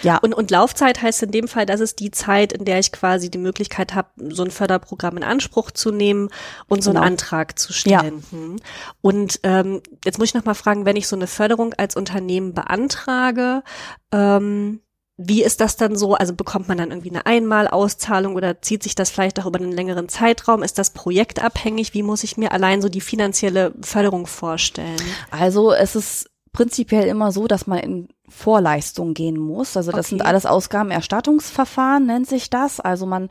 Ja. 0.01 0.17
Und, 0.17 0.33
und 0.33 0.51
Laufzeit 0.51 1.01
heißt 1.01 1.23
in 1.23 1.31
dem 1.31 1.47
Fall, 1.47 1.65
das 1.65 1.79
ist 1.79 1.99
die 1.99 2.11
Zeit, 2.11 2.53
in 2.53 2.65
der 2.65 2.79
ich 2.79 2.91
quasi 2.91 3.29
die 3.29 3.37
Möglichkeit 3.37 3.93
habe, 3.93 4.09
so 4.29 4.43
ein 4.43 4.51
Förderprogramm 4.51 5.17
in 5.17 5.23
Anspruch 5.23 5.71
zu 5.71 5.91
nehmen 5.91 6.29
und 6.67 6.83
so 6.83 6.91
genau. 6.91 7.01
einen 7.01 7.13
Antrag 7.13 7.59
zu 7.59 7.73
stellen. 7.73 8.23
Ja. 8.31 8.37
Hm. 8.37 8.55
Und 9.01 9.39
ähm, 9.43 9.81
jetzt 10.03 10.17
muss 10.19 10.29
ich 10.29 10.33
noch 10.33 10.45
mal 10.45 10.53
fragen, 10.53 10.85
wenn 10.85 10.95
ich 10.95 11.07
so 11.07 11.15
eine 11.15 11.27
Förderung 11.27 11.73
als 11.73 11.95
Unternehmen 11.95 12.53
beantrage, 12.53 13.63
ähm, 14.11 14.79
wie 15.15 15.43
ist 15.43 15.61
das 15.61 15.77
dann 15.77 15.95
so? 15.95 16.15
Also 16.15 16.33
bekommt 16.33 16.67
man 16.67 16.77
dann 16.79 16.89
irgendwie 16.89 17.11
eine 17.11 17.25
Einmalauszahlung 17.27 18.35
oder 18.35 18.61
zieht 18.61 18.81
sich 18.81 18.95
das 18.95 19.11
vielleicht 19.11 19.39
auch 19.39 19.45
über 19.45 19.59
einen 19.59 19.71
längeren 19.71 20.09
Zeitraum? 20.09 20.63
Ist 20.63 20.79
das 20.79 20.89
projektabhängig? 20.89 21.93
Wie 21.93 22.01
muss 22.01 22.23
ich 22.23 22.35
mir 22.35 22.51
allein 22.51 22.81
so 22.81 22.89
die 22.89 23.01
finanzielle 23.01 23.73
Förderung 23.81 24.25
vorstellen? 24.25 25.01
Also 25.29 25.71
es 25.71 25.95
ist 25.95 26.29
prinzipiell 26.53 27.07
immer 27.07 27.31
so, 27.31 27.47
dass 27.47 27.67
man 27.67 27.79
in 27.79 28.07
Vorleistung 28.29 29.13
gehen 29.13 29.37
muss. 29.37 29.75
Also 29.75 29.91
das 29.91 30.05
okay. 30.05 30.09
sind 30.09 30.21
alles 30.21 30.45
Ausgabenerstattungsverfahren, 30.45 32.05
nennt 32.05 32.27
sich 32.27 32.49
das. 32.49 32.79
Also 32.79 33.05
man 33.05 33.29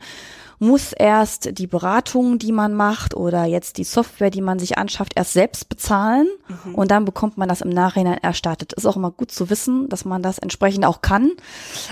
muss 0.59 0.93
erst 0.93 1.57
die 1.57 1.67
Beratung, 1.67 2.39
die 2.39 2.51
man 2.51 2.73
macht 2.73 3.15
oder 3.15 3.45
jetzt 3.45 3.77
die 3.77 3.83
Software, 3.83 4.29
die 4.29 4.41
man 4.41 4.59
sich 4.59 4.77
anschafft, 4.77 5.13
erst 5.15 5.33
selbst 5.33 5.67
bezahlen 5.67 6.27
mhm. 6.65 6.75
und 6.75 6.91
dann 6.91 7.05
bekommt 7.05 7.37
man 7.37 7.49
das 7.49 7.61
im 7.61 7.69
Nachhinein 7.69 8.19
erstattet. 8.19 8.73
Ist 8.73 8.85
auch 8.85 8.95
immer 8.95 9.11
gut 9.11 9.31
zu 9.31 9.49
wissen, 9.49 9.89
dass 9.89 10.05
man 10.05 10.21
das 10.21 10.37
entsprechend 10.37 10.85
auch 10.85 11.01
kann, 11.01 11.31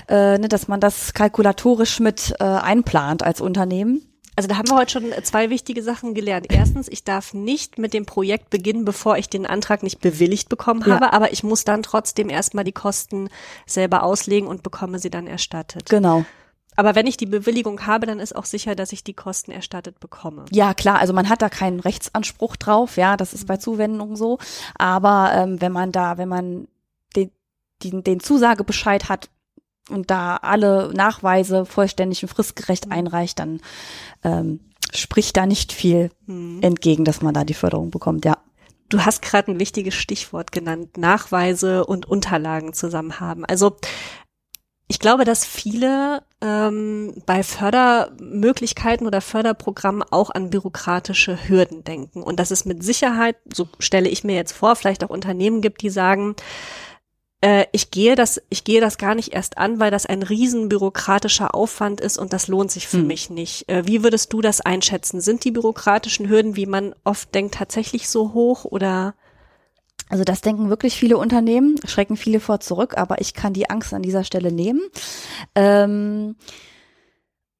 äh, 0.07 0.37
ne, 0.37 0.47
dass 0.47 0.67
man 0.67 0.79
das 0.79 1.13
kalkulatorisch 1.13 1.99
mit 1.99 2.33
äh, 2.39 2.43
einplant 2.43 3.23
als 3.23 3.41
Unternehmen. 3.41 4.05
Also 4.41 4.49
da 4.49 4.57
haben 4.57 4.69
wir 4.69 4.75
heute 4.75 4.91
schon 4.91 5.13
zwei 5.23 5.51
wichtige 5.51 5.83
Sachen 5.83 6.15
gelernt. 6.15 6.47
Erstens, 6.49 6.87
ich 6.87 7.03
darf 7.03 7.35
nicht 7.35 7.77
mit 7.77 7.93
dem 7.93 8.07
Projekt 8.07 8.49
beginnen, 8.49 8.85
bevor 8.85 9.17
ich 9.17 9.29
den 9.29 9.45
Antrag 9.45 9.83
nicht 9.83 10.01
bewilligt 10.01 10.49
bekommen 10.49 10.83
habe, 10.87 11.05
ja. 11.05 11.13
aber 11.13 11.31
ich 11.31 11.43
muss 11.43 11.63
dann 11.63 11.83
trotzdem 11.83 12.27
erstmal 12.27 12.63
die 12.63 12.71
Kosten 12.71 13.29
selber 13.67 14.01
auslegen 14.01 14.47
und 14.47 14.63
bekomme 14.63 14.97
sie 14.97 15.11
dann 15.11 15.27
erstattet. 15.27 15.89
Genau. 15.89 16.25
Aber 16.75 16.95
wenn 16.95 17.05
ich 17.05 17.17
die 17.17 17.27
Bewilligung 17.27 17.85
habe, 17.85 18.07
dann 18.07 18.19
ist 18.19 18.35
auch 18.35 18.45
sicher, 18.45 18.73
dass 18.73 18.93
ich 18.93 19.03
die 19.03 19.13
Kosten 19.13 19.51
erstattet 19.51 19.99
bekomme. 19.99 20.45
Ja, 20.49 20.73
klar. 20.73 20.97
Also 20.97 21.13
man 21.13 21.29
hat 21.29 21.43
da 21.43 21.49
keinen 21.49 21.79
Rechtsanspruch 21.79 22.55
drauf. 22.55 22.97
Ja, 22.97 23.17
das 23.17 23.33
ist 23.33 23.45
bei 23.45 23.57
Zuwendungen 23.57 24.15
so. 24.15 24.39
Aber 24.73 25.33
ähm, 25.35 25.61
wenn 25.61 25.71
man 25.71 25.91
da, 25.91 26.17
wenn 26.17 26.29
man 26.29 26.67
den, 27.15 27.29
den, 27.83 28.03
den 28.03 28.19
Zusagebescheid 28.19 29.07
hat, 29.07 29.29
und 29.91 30.11
da 30.11 30.37
alle 30.37 30.91
Nachweise 30.93 31.65
vollständig 31.65 32.23
und 32.23 32.29
fristgerecht 32.29 32.87
mhm. 32.87 32.91
einreicht, 32.91 33.39
dann 33.39 33.61
ähm, 34.23 34.59
spricht 34.93 35.37
da 35.37 35.45
nicht 35.45 35.73
viel 35.73 36.11
mhm. 36.25 36.59
entgegen, 36.61 37.05
dass 37.05 37.21
man 37.21 37.33
da 37.33 37.43
die 37.43 37.53
Förderung 37.53 37.91
bekommt, 37.91 38.25
ja. 38.25 38.37
Du 38.89 39.05
hast 39.05 39.21
gerade 39.21 39.49
ein 39.49 39.59
wichtiges 39.59 39.95
Stichwort 39.95 40.51
genannt, 40.51 40.97
Nachweise 40.97 41.85
und 41.85 42.09
Unterlagen 42.09 42.73
zusammen 42.73 43.21
haben. 43.21 43.45
Also 43.45 43.77
ich 44.91 44.99
glaube, 44.99 45.23
dass 45.23 45.45
viele 45.45 46.23
ähm, 46.41 47.13
bei 47.25 47.43
Fördermöglichkeiten 47.43 49.07
oder 49.07 49.21
Förderprogrammen 49.21 50.03
auch 50.11 50.31
an 50.31 50.49
bürokratische 50.49 51.47
Hürden 51.47 51.85
denken. 51.85 52.21
Und 52.21 52.41
dass 52.41 52.51
es 52.51 52.65
mit 52.65 52.83
Sicherheit, 52.83 53.37
so 53.53 53.69
stelle 53.79 54.09
ich 54.09 54.25
mir 54.25 54.35
jetzt 54.35 54.51
vor, 54.51 54.75
vielleicht 54.75 55.05
auch 55.05 55.09
Unternehmen 55.09 55.61
gibt, 55.61 55.81
die 55.81 55.89
sagen, 55.89 56.35
äh, 57.41 57.65
ich 57.71 57.91
gehe 57.91 58.15
das, 58.15 58.41
ich 58.49 58.63
gehe 58.63 58.81
das 58.81 58.97
gar 58.97 59.15
nicht 59.15 59.33
erst 59.33 59.57
an, 59.57 59.79
weil 59.79 59.91
das 59.91 60.05
ein 60.05 60.23
riesen 60.23 60.69
bürokratischer 60.69 61.53
Aufwand 61.53 61.99
ist 61.99 62.17
und 62.17 62.33
das 62.33 62.47
lohnt 62.47 62.71
sich 62.71 62.87
für 62.87 62.97
hm. 62.97 63.07
mich 63.07 63.29
nicht. 63.29 63.67
Äh, 63.67 63.87
wie 63.87 64.03
würdest 64.03 64.31
du 64.31 64.41
das 64.41 64.61
einschätzen? 64.61 65.21
Sind 65.21 65.43
die 65.43 65.51
bürokratischen 65.51 66.29
Hürden, 66.29 66.55
wie 66.55 66.67
man 66.67 66.95
oft 67.03 67.33
denkt, 67.33 67.55
tatsächlich 67.55 68.07
so 68.09 68.33
hoch 68.33 68.65
oder? 68.65 69.15
Also 70.09 70.25
das 70.25 70.41
denken 70.41 70.69
wirklich 70.69 70.97
viele 70.97 71.17
Unternehmen, 71.17 71.79
schrecken 71.85 72.17
viele 72.17 72.41
vor 72.41 72.59
zurück, 72.59 72.97
aber 72.97 73.21
ich 73.21 73.33
kann 73.33 73.53
die 73.53 73.69
Angst 73.69 73.93
an 73.93 74.01
dieser 74.01 74.25
Stelle 74.25 74.51
nehmen. 74.51 74.81
Ähm, 75.55 76.35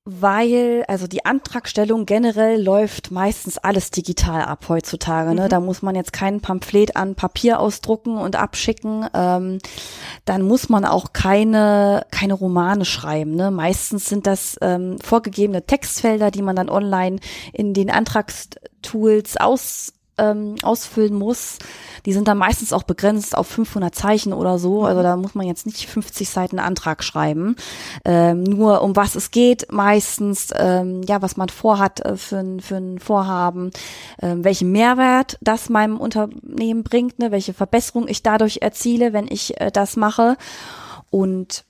weil, 0.03 0.83
also 0.87 1.05
die 1.05 1.25
Antragstellung 1.25 2.07
generell 2.07 2.61
läuft 2.61 3.11
meistens 3.11 3.59
alles 3.59 3.91
digital 3.91 4.41
ab 4.41 4.65
heutzutage. 4.67 5.35
Ne? 5.35 5.43
Mhm. 5.43 5.49
Da 5.49 5.59
muss 5.59 5.83
man 5.83 5.95
jetzt 5.95 6.11
kein 6.11 6.41
Pamphlet 6.41 6.95
an 6.95 7.13
Papier 7.13 7.59
ausdrucken 7.59 8.17
und 8.17 8.35
abschicken. 8.35 9.07
Ähm, 9.13 9.59
dann 10.25 10.41
muss 10.41 10.69
man 10.69 10.85
auch 10.85 11.13
keine, 11.13 12.05
keine 12.09 12.33
Romane 12.33 12.85
schreiben. 12.85 13.35
Ne? 13.35 13.51
Meistens 13.51 14.05
sind 14.05 14.25
das 14.25 14.57
ähm, 14.61 14.97
vorgegebene 14.99 15.67
Textfelder, 15.67 16.31
die 16.31 16.41
man 16.41 16.55
dann 16.55 16.69
online 16.69 17.19
in 17.53 17.75
den 17.75 17.91
Antragstools 17.91 19.37
aus 19.37 19.93
ähm, 20.21 20.55
ausfüllen 20.61 21.13
muss. 21.13 21.57
Die 22.05 22.13
sind 22.13 22.27
dann 22.27 22.37
meistens 22.37 22.73
auch 22.73 22.83
begrenzt 22.83 23.35
auf 23.35 23.47
500 23.47 23.93
Zeichen 23.93 24.33
oder 24.33 24.59
so. 24.59 24.85
Also 24.85 25.03
da 25.03 25.15
muss 25.15 25.35
man 25.35 25.47
jetzt 25.47 25.65
nicht 25.65 25.87
50 25.87 26.29
Seiten 26.29 26.59
Antrag 26.59 27.03
schreiben. 27.03 27.55
Ähm, 28.05 28.43
nur 28.43 28.81
um 28.81 28.95
was 28.95 29.15
es 29.15 29.31
geht, 29.31 29.71
meistens, 29.71 30.49
ähm, 30.55 31.01
ja, 31.07 31.21
was 31.21 31.37
man 31.37 31.49
vorhat 31.49 31.99
äh, 32.05 32.17
für, 32.17 32.37
ein, 32.37 32.59
für 32.59 32.75
ein 32.75 32.99
Vorhaben, 32.99 33.71
ähm, 34.21 34.43
welchen 34.43 34.71
Mehrwert 34.71 35.37
das 35.41 35.69
meinem 35.69 35.97
Unternehmen 35.97 36.83
bringt, 36.83 37.19
ne, 37.19 37.31
welche 37.31 37.53
Verbesserung 37.53 38.07
ich 38.07 38.23
dadurch 38.23 38.59
erziele, 38.61 39.13
wenn 39.13 39.27
ich 39.29 39.59
äh, 39.59 39.71
das 39.71 39.95
mache. 39.95 40.37
Und 41.09 41.65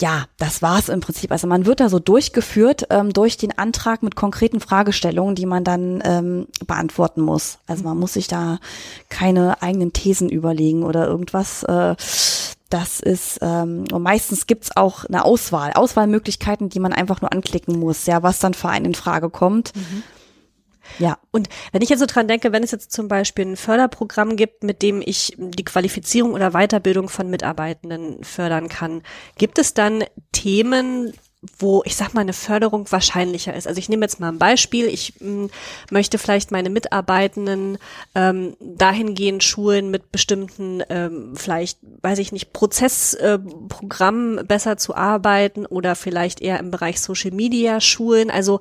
ja, 0.00 0.24
das 0.38 0.62
war's 0.62 0.88
im 0.88 1.00
Prinzip. 1.00 1.30
Also 1.30 1.46
man 1.46 1.66
wird 1.66 1.80
da 1.80 1.88
so 1.88 1.98
durchgeführt 1.98 2.86
ähm, 2.90 3.12
durch 3.12 3.36
den 3.36 3.56
Antrag 3.58 4.02
mit 4.02 4.16
konkreten 4.16 4.60
Fragestellungen, 4.60 5.34
die 5.34 5.46
man 5.46 5.62
dann 5.62 6.02
ähm, 6.04 6.46
beantworten 6.66 7.20
muss. 7.20 7.58
Also 7.66 7.84
man 7.84 7.98
muss 7.98 8.14
sich 8.14 8.26
da 8.26 8.58
keine 9.10 9.62
eigenen 9.62 9.92
Thesen 9.92 10.28
überlegen 10.28 10.84
oder 10.84 11.06
irgendwas. 11.06 11.62
Äh, 11.64 11.96
das 12.70 13.00
ist 13.00 13.40
ähm, 13.42 13.84
und 13.92 14.02
meistens 14.02 14.46
gibt's 14.46 14.76
auch 14.76 15.04
eine 15.04 15.24
Auswahl, 15.24 15.72
Auswahlmöglichkeiten, 15.72 16.68
die 16.68 16.78
man 16.78 16.92
einfach 16.92 17.20
nur 17.20 17.32
anklicken 17.32 17.78
muss, 17.78 18.06
ja, 18.06 18.22
was 18.22 18.38
dann 18.38 18.54
für 18.54 18.68
einen 18.68 18.86
in 18.86 18.94
Frage 18.94 19.28
kommt. 19.28 19.74
Mhm. 19.74 20.02
Ja. 20.98 21.18
Und 21.30 21.48
wenn 21.72 21.82
ich 21.82 21.88
jetzt 21.88 22.00
so 22.00 22.06
dran 22.06 22.28
denke, 22.28 22.52
wenn 22.52 22.62
es 22.62 22.70
jetzt 22.70 22.92
zum 22.92 23.08
Beispiel 23.08 23.46
ein 23.46 23.56
Förderprogramm 23.56 24.36
gibt, 24.36 24.64
mit 24.64 24.82
dem 24.82 25.02
ich 25.04 25.36
die 25.38 25.64
Qualifizierung 25.64 26.32
oder 26.32 26.50
Weiterbildung 26.50 27.08
von 27.08 27.30
Mitarbeitenden 27.30 28.22
fördern 28.24 28.68
kann, 28.68 29.02
gibt 29.38 29.58
es 29.58 29.74
dann 29.74 30.04
Themen, 30.32 31.12
wo 31.58 31.82
ich 31.86 31.96
sag 31.96 32.12
mal 32.12 32.20
eine 32.20 32.34
Förderung 32.34 32.90
wahrscheinlicher 32.92 33.54
ist. 33.54 33.66
Also 33.66 33.78
ich 33.78 33.88
nehme 33.88 34.04
jetzt 34.04 34.20
mal 34.20 34.28
ein 34.28 34.38
Beispiel. 34.38 34.86
Ich 34.86 35.20
m, 35.20 35.44
hm, 35.44 35.50
möchte 35.90 36.18
vielleicht 36.18 36.50
meine 36.50 36.68
Mitarbeitenden 36.68 37.78
ähm, 38.14 38.56
dahingehend 38.60 39.42
schulen, 39.42 39.90
mit 39.90 40.12
bestimmten 40.12 40.82
ähm, 40.90 41.34
vielleicht, 41.34 41.78
weiß 42.02 42.18
ich 42.18 42.32
nicht, 42.32 42.52
Prozessprogrammen 42.52 44.38
äh, 44.38 44.44
besser 44.44 44.76
zu 44.76 44.94
arbeiten 44.94 45.64
oder 45.64 45.96
vielleicht 45.96 46.42
eher 46.42 46.58
im 46.58 46.70
Bereich 46.70 47.00
Social 47.00 47.30
Media 47.30 47.80
schulen. 47.80 48.30
Also 48.30 48.60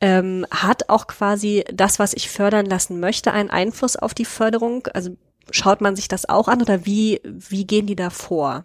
ähm, 0.00 0.46
hat 0.50 0.88
auch 0.88 1.06
quasi 1.06 1.64
das, 1.72 1.98
was 1.98 2.14
ich 2.14 2.30
fördern 2.30 2.66
lassen 2.66 3.00
möchte, 3.00 3.32
einen 3.32 3.50
Einfluss 3.50 3.96
auf 3.96 4.14
die 4.14 4.24
Förderung? 4.24 4.86
Also 4.94 5.16
schaut 5.50 5.80
man 5.80 5.96
sich 5.96 6.08
das 6.08 6.28
auch 6.28 6.48
an 6.48 6.62
oder 6.62 6.86
wie, 6.86 7.20
wie 7.24 7.66
gehen 7.66 7.86
die 7.86 7.96
da 7.96 8.10
vor? 8.10 8.64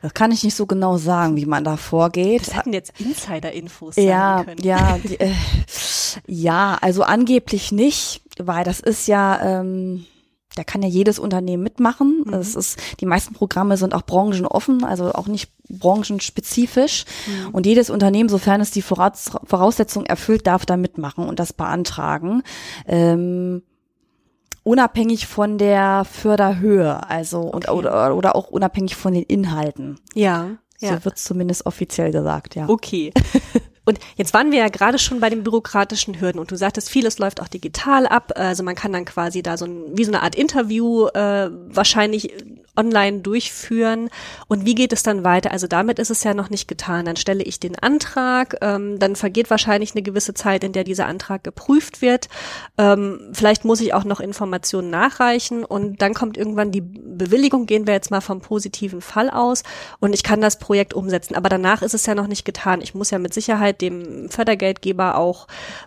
Das 0.00 0.14
kann 0.14 0.32
ich 0.32 0.42
nicht 0.42 0.56
so 0.56 0.66
genau 0.66 0.96
sagen, 0.96 1.36
wie 1.36 1.46
man 1.46 1.64
da 1.64 1.76
vorgeht. 1.76 2.48
Das 2.48 2.56
hätten 2.56 2.72
jetzt 2.72 2.98
Insider-Infos 2.98 3.94
sein 3.94 4.06
ja, 4.06 4.44
können. 4.44 4.62
Ja, 4.62 4.98
die, 5.04 5.20
äh, 5.20 5.32
ja, 6.26 6.78
also 6.80 7.02
angeblich 7.02 7.70
nicht, 7.70 8.22
weil 8.38 8.64
das 8.64 8.80
ist 8.80 9.06
ja, 9.06 9.60
ähm, 9.60 10.06
da 10.54 10.64
kann 10.64 10.82
ja 10.82 10.88
jedes 10.88 11.18
Unternehmen 11.18 11.62
mitmachen. 11.62 12.24
Mhm. 12.26 12.34
Es 12.34 12.54
ist, 12.54 12.78
die 13.00 13.06
meisten 13.06 13.34
Programme 13.34 13.76
sind 13.76 13.94
auch 13.94 14.02
branchenoffen, 14.02 14.84
also 14.84 15.12
auch 15.12 15.26
nicht 15.26 15.50
branchenspezifisch. 15.68 17.04
Mhm. 17.26 17.54
Und 17.54 17.66
jedes 17.66 17.90
Unternehmen, 17.90 18.28
sofern 18.28 18.60
es 18.60 18.70
die 18.70 18.82
Voraus 18.82 19.30
Voraussetzungen 19.44 20.06
erfüllt, 20.06 20.46
darf 20.46 20.66
da 20.66 20.76
mitmachen 20.76 21.26
und 21.26 21.38
das 21.38 21.52
beantragen. 21.52 22.42
Ähm, 22.86 23.62
unabhängig 24.62 25.26
von 25.26 25.58
der 25.58 26.04
Förderhöhe, 26.04 27.08
also 27.08 27.40
und 27.40 27.68
okay. 27.68 27.78
oder, 27.78 28.16
oder 28.16 28.36
auch 28.36 28.48
unabhängig 28.48 28.96
von 28.96 29.14
den 29.14 29.24
Inhalten. 29.24 29.98
Ja. 30.14 30.58
So 30.78 30.86
ja. 30.88 31.04
wird 31.04 31.18
zumindest 31.18 31.66
offiziell 31.66 32.10
gesagt, 32.10 32.54
ja. 32.54 32.68
Okay. 32.68 33.12
Und 33.84 33.98
jetzt 34.16 34.32
waren 34.32 34.52
wir 34.52 34.60
ja 34.60 34.68
gerade 34.68 34.98
schon 34.98 35.20
bei 35.20 35.28
den 35.28 35.42
bürokratischen 35.42 36.20
Hürden 36.20 36.38
und 36.38 36.50
du 36.50 36.56
sagtest, 36.56 36.88
vieles 36.88 37.18
läuft 37.18 37.40
auch 37.40 37.48
digital 37.48 38.06
ab. 38.06 38.32
Also 38.36 38.62
man 38.62 38.74
kann 38.74 38.92
dann 38.92 39.04
quasi 39.04 39.42
da 39.42 39.56
so 39.56 39.64
ein, 39.64 39.84
wie 39.96 40.04
so 40.04 40.12
eine 40.12 40.22
Art 40.22 40.36
Interview 40.36 41.08
äh, 41.08 41.50
wahrscheinlich 41.50 42.32
online 42.76 43.20
durchführen. 43.20 44.08
Und 44.48 44.64
wie 44.64 44.74
geht 44.74 44.92
es 44.92 45.02
dann 45.02 45.24
weiter? 45.24 45.50
Also 45.50 45.66
damit 45.66 45.98
ist 45.98 46.10
es 46.10 46.24
ja 46.24 46.32
noch 46.34 46.48
nicht 46.48 46.68
getan. 46.68 47.04
Dann 47.04 47.16
stelle 47.16 47.42
ich 47.42 47.60
den 47.60 47.78
Antrag, 47.78 48.56
ähm, 48.62 48.98
dann 48.98 49.16
vergeht 49.16 49.50
wahrscheinlich 49.50 49.92
eine 49.92 50.02
gewisse 50.02 50.34
Zeit, 50.34 50.64
in 50.64 50.72
der 50.72 50.84
dieser 50.84 51.06
Antrag 51.06 51.44
geprüft 51.44 52.00
wird. 52.00 52.28
Ähm, 52.78 53.20
vielleicht 53.32 53.64
muss 53.64 53.80
ich 53.80 53.92
auch 53.94 54.04
noch 54.04 54.20
Informationen 54.20 54.90
nachreichen 54.90 55.64
und 55.64 56.00
dann 56.00 56.14
kommt 56.14 56.36
irgendwann 56.36 56.70
die 56.70 56.80
Bewilligung, 56.80 57.66
gehen 57.66 57.86
wir 57.86 57.94
jetzt 57.94 58.10
mal 58.10 58.20
vom 58.20 58.40
positiven 58.40 59.00
Fall 59.00 59.28
aus 59.28 59.64
und 60.00 60.14
ich 60.14 60.22
kann 60.22 60.40
das 60.40 60.58
Projekt 60.58 60.94
umsetzen. 60.94 61.34
Aber 61.34 61.48
danach 61.48 61.82
ist 61.82 61.94
es 61.94 62.06
ja 62.06 62.14
noch 62.14 62.26
nicht 62.26 62.44
getan. 62.44 62.80
Ich 62.80 62.94
muss 62.94 63.10
ja 63.10 63.18
mit 63.18 63.34
Sicherheit 63.34 63.71
dem 63.72 64.28
Fördergeldgeber 64.28 65.16
auch 65.16 65.46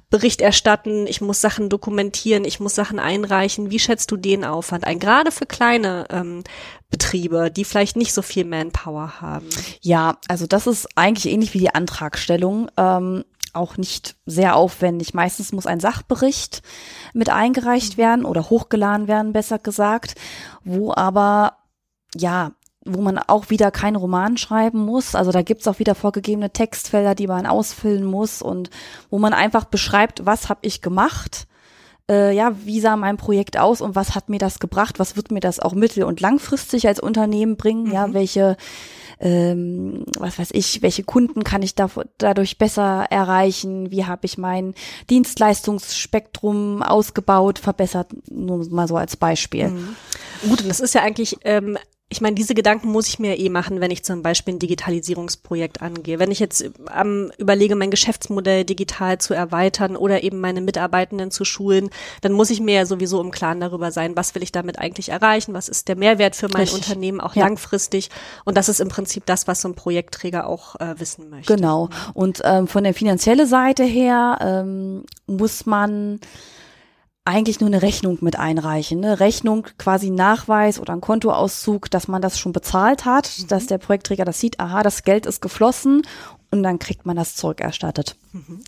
Bericht 0.10 0.42
erstatten, 0.42 1.08
ich 1.08 1.22
muss 1.22 1.42
Sachen 1.42 1.70
dokumentieren, 1.70 2.46
ich 2.46 2.60
muss 2.60 2.76
Sachen 2.76 3.00
einreichen. 3.00 3.70
Wie 3.70 3.80
schätzt 3.80 4.12
du 4.12 4.18
den 4.18 4.44
Aufwand 4.44 4.86
ein? 4.86 5.00
Gerade 5.00 5.32
für 5.32 5.46
kleine 5.46 6.06
ähm, 6.10 6.44
Betriebe, 6.90 7.52
die 7.52 7.66
vielleicht 7.66 7.98
nicht 7.98 8.14
so 8.14 8.22
viel 8.22 8.46
Manpower 8.46 9.22
haben. 9.22 9.50
Ja, 9.82 10.18
also 10.28 10.48
das 10.48 10.68
ist 10.68 10.88
eigentlich 10.96 11.32
ähnlich 11.32 11.54
wie 11.54 11.60
die 11.60 11.76
Antragstellung. 11.76 12.70
Ähm, 12.78 13.26
auch 13.56 13.78
nicht 13.78 14.16
sehr 14.26 14.56
aufwendig. 14.56 15.14
Meistens 15.14 15.52
muss 15.52 15.66
ein 15.66 15.80
Sachbericht 15.80 16.62
mit 17.14 17.30
eingereicht 17.30 17.98
mhm. 17.98 18.02
werden 18.02 18.26
oder 18.26 18.50
hochgeladen 18.50 19.08
werden, 19.08 19.34
besser 19.34 19.60
gesagt, 19.60 20.16
wo 20.64 20.94
aber 20.94 21.58
ja 22.16 22.52
wo 22.86 23.02
man 23.02 23.18
auch 23.18 23.50
wieder 23.50 23.72
keinen 23.72 23.96
Roman 23.96 24.38
schreiben 24.38 24.80
muss. 24.80 25.16
Also 25.16 25.32
da 25.32 25.42
gibt's 25.42 25.68
auch 25.68 25.80
wieder 25.80 25.96
vorgegebene 25.96 26.52
Textfelder, 26.52 27.16
die 27.16 27.28
man 27.28 27.46
ausfüllen 27.46 28.06
muss 28.06 28.42
und 28.42 28.70
wo 29.10 29.20
man 29.20 29.34
einfach 29.34 29.66
beschreibt, 29.66 30.26
was 30.26 30.50
habe 30.50 30.60
ich 30.64 30.82
gemacht 30.82 31.48
äh, 32.10 32.36
ja, 32.36 32.56
wie 32.64 32.80
sah 32.80 32.96
mein 32.98 33.18
Projekt 33.18 33.58
aus 33.58 33.82
und 33.82 33.96
was 33.96 34.14
hat 34.14 34.30
mir 34.30 34.38
das 34.38 34.60
gebracht, 34.60 35.00
was 35.00 35.16
wird 35.16 35.32
mir 35.32 35.40
das 35.40 35.60
auch 35.60 35.74
mittel- 35.74 36.04
und 36.04 36.22
langfristig 36.22 36.88
als 36.88 37.00
Unternehmen 37.00 37.58
bringen, 37.58 37.86
mhm. 37.86 37.94
ja, 37.94 38.14
welche 38.14 38.58
ähm, 39.20 40.04
was 40.20 40.38
weiß 40.38 40.50
ich, 40.52 40.82
welche 40.82 41.04
Kunden 41.04 41.46
kann 41.46 41.62
ich 41.62 41.74
da, 41.74 41.90
dadurch 42.18 42.58
besser 42.58 43.06
erreichen, 43.10 43.90
wie 43.90 44.06
habe 44.06 44.26
ich 44.26 44.38
mein 44.38 44.74
Dienstleistungsspektrum 45.10 46.84
ausgebaut, 46.84 47.58
verbessert, 47.58 48.10
nur 48.30 48.70
mal 48.70 48.90
so 48.90 48.98
als 48.98 49.16
Beispiel. 49.16 49.70
Mhm. 49.70 49.96
Gut, 50.50 50.62
und 50.62 50.70
das 50.70 50.82
ist 50.82 50.96
ja 50.96 51.02
eigentlich 51.02 51.38
ähm, 51.46 51.78
ich 52.08 52.22
meine, 52.22 52.36
diese 52.36 52.54
Gedanken 52.54 52.92
muss 52.92 53.08
ich 53.08 53.18
mir 53.18 53.40
eh 53.40 53.50
machen, 53.50 53.82
wenn 53.82 53.90
ich 53.90 54.04
zum 54.04 54.22
Beispiel 54.22 54.54
ein 54.54 54.60
Digitalisierungsprojekt 54.60 55.82
angehe. 55.82 56.20
Wenn 56.20 56.30
ich 56.30 56.40
jetzt 56.40 56.64
ähm, 56.96 57.32
überlege, 57.40 57.76
mein 57.76 57.90
Geschäftsmodell 57.90 58.64
digital 58.64 59.18
zu 59.18 59.34
erweitern 59.34 59.96
oder 59.96 60.22
eben 60.22 60.40
meine 60.40 60.62
Mitarbeitenden 60.62 61.32
zu 61.32 61.46
schulen, 61.46 61.90
dann 62.22 62.32
muss 62.32 62.52
ich 62.52 62.62
mir 62.62 62.76
ja 62.76 62.86
sowieso 62.86 63.20
im 63.22 63.32
Klaren 63.32 63.60
darüber 63.60 63.92
sein, 63.92 64.16
was 64.16 64.36
will 64.36 64.44
ich 64.44 64.52
damit 64.52 64.78
eigentlich 64.78 65.10
erreichen, 65.10 65.56
was 65.56 65.68
ist 65.68 65.88
der 65.88 65.96
Mehrwert 65.96 66.36
für 66.36 66.48
mein 66.48 66.62
Richtig. 66.62 66.88
Unternehmen 66.88 67.20
auch 67.20 67.36
ja. 67.36 67.44
langfristig. 67.44 68.12
Und 68.44 68.56
das 68.56 68.70
ist 68.70 68.82
im 68.82 68.90
Prinzip 68.90 69.26
das, 69.26 69.48
was 69.48 69.62
so 69.62 69.70
ein 69.70 69.76
Projektträger 69.76 70.48
auch 70.48 70.80
äh, 70.80 71.00
wissen 71.00 71.32
möchte. 71.32 71.56
Genau. 71.56 71.90
Und 72.14 72.40
ähm, 72.44 72.68
von 72.68 72.84
der 72.84 72.94
finanziellen 72.94 73.48
Seite 73.48 73.84
her 73.84 74.38
ähm, 74.42 75.06
muss 75.26 75.66
man 75.66 76.20
eigentlich 77.26 77.60
nur 77.60 77.68
eine 77.68 77.82
Rechnung 77.82 78.20
mit 78.22 78.38
einreichen. 78.38 79.04
Eine 79.04 79.20
Rechnung, 79.20 79.68
quasi 79.78 80.12
Nachweis 80.12 80.80
oder 80.80 80.94
ein 80.94 81.02
Kontoauszug, 81.02 81.90
dass 81.90 82.08
man 82.08 82.22
das 82.22 82.40
schon 82.40 82.54
bezahlt 82.54 83.04
hat, 83.04 83.30
mhm. 83.40 83.48
dass 83.48 83.66
der 83.66 83.80
Projektträger 83.80 84.26
das 84.26 84.40
sieht, 84.40 84.60
aha, 84.60 84.84
das 84.84 85.04
Geld 85.04 85.26
ist 85.26 85.42
geflossen 85.42 86.04
und 86.52 86.64
dann 86.64 86.80
kriegt 86.80 87.06
man 87.06 87.16
das 87.16 87.36
zurückerstattet. 87.36 88.16
Mhm. 88.32 88.62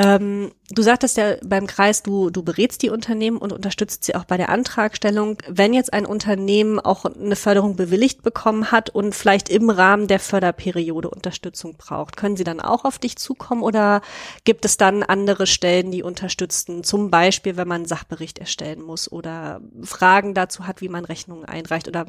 Ähm, 0.00 0.52
du 0.70 0.80
sagtest 0.80 1.18
ja 1.18 1.34
beim 1.44 1.66
Kreis, 1.66 2.02
du, 2.02 2.30
du 2.30 2.42
berätst 2.42 2.80
die 2.80 2.88
Unternehmen 2.88 3.36
und 3.36 3.52
unterstützt 3.52 4.02
sie 4.02 4.14
auch 4.14 4.24
bei 4.24 4.38
der 4.38 4.48
Antragstellung. 4.48 5.36
Wenn 5.46 5.74
jetzt 5.74 5.92
ein 5.92 6.06
Unternehmen 6.06 6.80
auch 6.80 7.04
eine 7.04 7.36
Förderung 7.36 7.76
bewilligt 7.76 8.22
bekommen 8.22 8.72
hat 8.72 8.88
und 8.88 9.14
vielleicht 9.14 9.50
im 9.50 9.68
Rahmen 9.68 10.06
der 10.06 10.18
Förderperiode 10.18 11.10
Unterstützung 11.10 11.76
braucht, 11.76 12.16
können 12.16 12.38
sie 12.38 12.44
dann 12.44 12.60
auch 12.60 12.86
auf 12.86 12.98
dich 12.98 13.18
zukommen 13.18 13.62
oder 13.62 14.00
gibt 14.44 14.64
es 14.64 14.78
dann 14.78 15.02
andere 15.02 15.46
Stellen, 15.46 15.90
die 15.90 16.02
unterstützen? 16.02 16.82
Zum 16.82 17.10
Beispiel, 17.10 17.58
wenn 17.58 17.68
man 17.68 17.82
einen 17.82 17.86
Sachbericht 17.86 18.38
erstellen 18.38 18.80
muss 18.80 19.12
oder 19.12 19.60
Fragen 19.82 20.32
dazu 20.32 20.66
hat, 20.66 20.80
wie 20.80 20.88
man 20.88 21.04
Rechnungen 21.04 21.44
einreicht 21.44 21.88
oder 21.88 22.06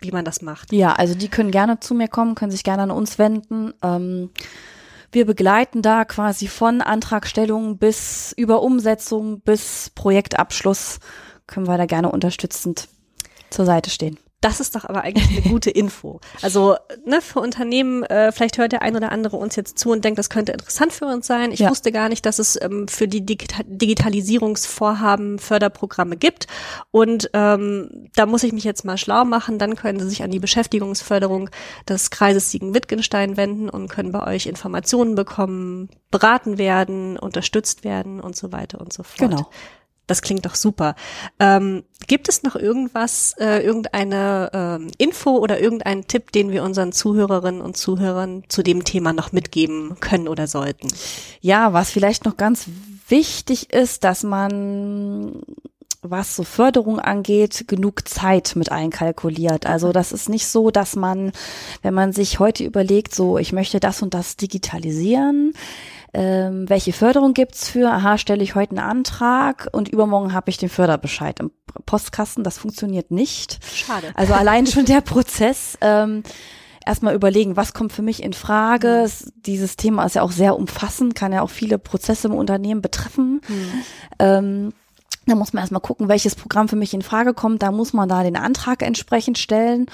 wie 0.00 0.10
man 0.10 0.24
das 0.24 0.42
macht. 0.42 0.72
Ja, 0.72 0.94
also 0.94 1.14
die 1.14 1.28
können 1.28 1.52
gerne 1.52 1.78
zu 1.78 1.94
mir 1.94 2.08
kommen, 2.08 2.34
können 2.34 2.50
sich 2.50 2.64
gerne 2.64 2.82
an 2.82 2.90
uns 2.90 3.16
wenden. 3.20 3.74
Ähm 3.82 4.30
wir 5.12 5.26
begleiten 5.26 5.82
da 5.82 6.04
quasi 6.04 6.48
von 6.48 6.80
Antragstellung 6.80 7.78
bis 7.78 8.32
über 8.36 8.62
Umsetzung 8.62 9.40
bis 9.40 9.90
Projektabschluss 9.94 11.00
können 11.46 11.66
wir 11.66 11.78
da 11.78 11.86
gerne 11.86 12.10
unterstützend 12.12 12.88
zur 13.50 13.64
Seite 13.64 13.90
stehen. 13.90 14.18
Das 14.40 14.60
ist 14.60 14.76
doch 14.76 14.84
aber 14.84 15.02
eigentlich 15.02 15.28
eine 15.30 15.50
gute 15.50 15.70
Info. 15.70 16.20
Also 16.42 16.76
ne, 17.04 17.20
für 17.20 17.40
Unternehmen, 17.40 18.04
äh, 18.04 18.30
vielleicht 18.30 18.56
hört 18.58 18.70
der 18.70 18.82
ein 18.82 18.94
oder 18.94 19.10
andere 19.10 19.36
uns 19.36 19.56
jetzt 19.56 19.80
zu 19.80 19.90
und 19.90 20.04
denkt, 20.04 20.16
das 20.16 20.30
könnte 20.30 20.52
interessant 20.52 20.92
für 20.92 21.06
uns 21.06 21.26
sein. 21.26 21.50
Ich 21.50 21.58
ja. 21.60 21.70
wusste 21.70 21.90
gar 21.90 22.08
nicht, 22.08 22.24
dass 22.24 22.38
es 22.38 22.60
ähm, 22.60 22.86
für 22.86 23.08
die 23.08 23.26
Digita 23.26 23.62
Digitalisierungsvorhaben 23.66 25.40
Förderprogramme 25.40 26.16
gibt. 26.16 26.46
Und 26.92 27.30
ähm, 27.32 28.08
da 28.14 28.26
muss 28.26 28.44
ich 28.44 28.52
mich 28.52 28.62
jetzt 28.62 28.84
mal 28.84 28.96
schlau 28.96 29.24
machen. 29.24 29.58
Dann 29.58 29.74
können 29.74 29.98
Sie 29.98 30.08
sich 30.08 30.22
an 30.22 30.30
die 30.30 30.38
Beschäftigungsförderung 30.38 31.50
des 31.88 32.10
Kreises 32.10 32.52
Siegen-Wittgenstein 32.52 33.36
wenden 33.36 33.68
und 33.68 33.88
können 33.88 34.12
bei 34.12 34.24
euch 34.24 34.46
Informationen 34.46 35.16
bekommen, 35.16 35.88
beraten 36.12 36.58
werden, 36.58 37.18
unterstützt 37.18 37.82
werden 37.82 38.20
und 38.20 38.36
so 38.36 38.52
weiter 38.52 38.80
und 38.80 38.92
so 38.92 39.02
fort. 39.02 39.30
Genau. 39.30 39.50
Das 40.08 40.22
klingt 40.22 40.46
doch 40.46 40.56
super. 40.56 40.96
Ähm, 41.38 41.84
gibt 42.08 42.28
es 42.28 42.42
noch 42.42 42.56
irgendwas, 42.56 43.34
äh, 43.38 43.62
irgendeine 43.62 44.50
ähm, 44.52 44.90
Info 44.98 45.36
oder 45.36 45.60
irgendeinen 45.60 46.08
Tipp, 46.08 46.32
den 46.32 46.50
wir 46.50 46.64
unseren 46.64 46.92
Zuhörerinnen 46.92 47.60
und 47.60 47.76
Zuhörern 47.76 48.42
zu 48.48 48.62
dem 48.64 48.84
Thema 48.84 49.12
noch 49.12 49.30
mitgeben 49.30 50.00
können 50.00 50.26
oder 50.26 50.48
sollten? 50.48 50.88
Ja, 51.40 51.72
was 51.72 51.90
vielleicht 51.90 52.24
noch 52.24 52.36
ganz 52.36 52.66
wichtig 53.08 53.72
ist, 53.72 54.02
dass 54.02 54.24
man 54.24 55.42
was 56.02 56.36
so 56.36 56.44
Förderung 56.44 57.00
angeht, 57.00 57.66
genug 57.66 58.08
Zeit 58.08 58.54
mit 58.56 58.70
einkalkuliert. 58.70 59.66
Also 59.66 59.92
das 59.92 60.12
ist 60.12 60.28
nicht 60.28 60.46
so, 60.46 60.70
dass 60.70 60.96
man, 60.96 61.32
wenn 61.82 61.92
man 61.92 62.12
sich 62.12 62.38
heute 62.38 62.64
überlegt, 62.64 63.14
so 63.14 63.36
ich 63.36 63.52
möchte 63.52 63.80
das 63.80 64.00
und 64.00 64.14
das 64.14 64.36
digitalisieren, 64.36 65.54
ähm, 66.14 66.68
welche 66.68 66.92
Förderung 66.92 67.34
gibt's 67.34 67.68
für, 67.68 67.90
aha, 67.90 68.18
stelle 68.18 68.42
ich 68.42 68.54
heute 68.54 68.70
einen 68.70 68.90
Antrag 68.90 69.68
und 69.72 69.88
übermorgen 69.88 70.32
habe 70.32 70.50
ich 70.50 70.56
den 70.56 70.68
Förderbescheid 70.68 71.38
im 71.40 71.50
Postkasten. 71.86 72.44
Das 72.44 72.58
funktioniert 72.58 73.10
nicht. 73.10 73.58
Schade. 73.74 74.08
Also 74.14 74.32
allein 74.34 74.66
schon 74.66 74.86
der 74.86 75.00
Prozess. 75.02 75.76
Ähm, 75.80 76.22
erstmal 76.84 77.14
überlegen, 77.14 77.56
was 77.56 77.74
kommt 77.74 77.92
für 77.92 78.02
mich 78.02 78.22
in 78.22 78.32
Frage. 78.32 79.06
Mhm. 79.06 79.32
Dieses 79.44 79.76
Thema 79.76 80.04
ist 80.06 80.14
ja 80.14 80.22
auch 80.22 80.32
sehr 80.32 80.56
umfassend, 80.56 81.14
kann 81.14 81.32
ja 81.32 81.42
auch 81.42 81.50
viele 81.50 81.78
Prozesse 81.78 82.28
im 82.28 82.34
Unternehmen 82.34 82.80
betreffen. 82.80 83.42
Mhm. 83.46 83.72
Ähm, 84.18 84.72
da 85.26 85.34
muss 85.34 85.52
man 85.52 85.62
erstmal 85.62 85.82
gucken, 85.82 86.08
welches 86.08 86.34
Programm 86.34 86.68
für 86.68 86.76
mich 86.76 86.94
in 86.94 87.02
Frage 87.02 87.34
kommt. 87.34 87.62
Da 87.62 87.70
muss 87.70 87.92
man 87.92 88.08
da 88.08 88.22
den 88.22 88.36
Antrag 88.36 88.82
entsprechend 88.82 89.36
stellen. 89.36 89.86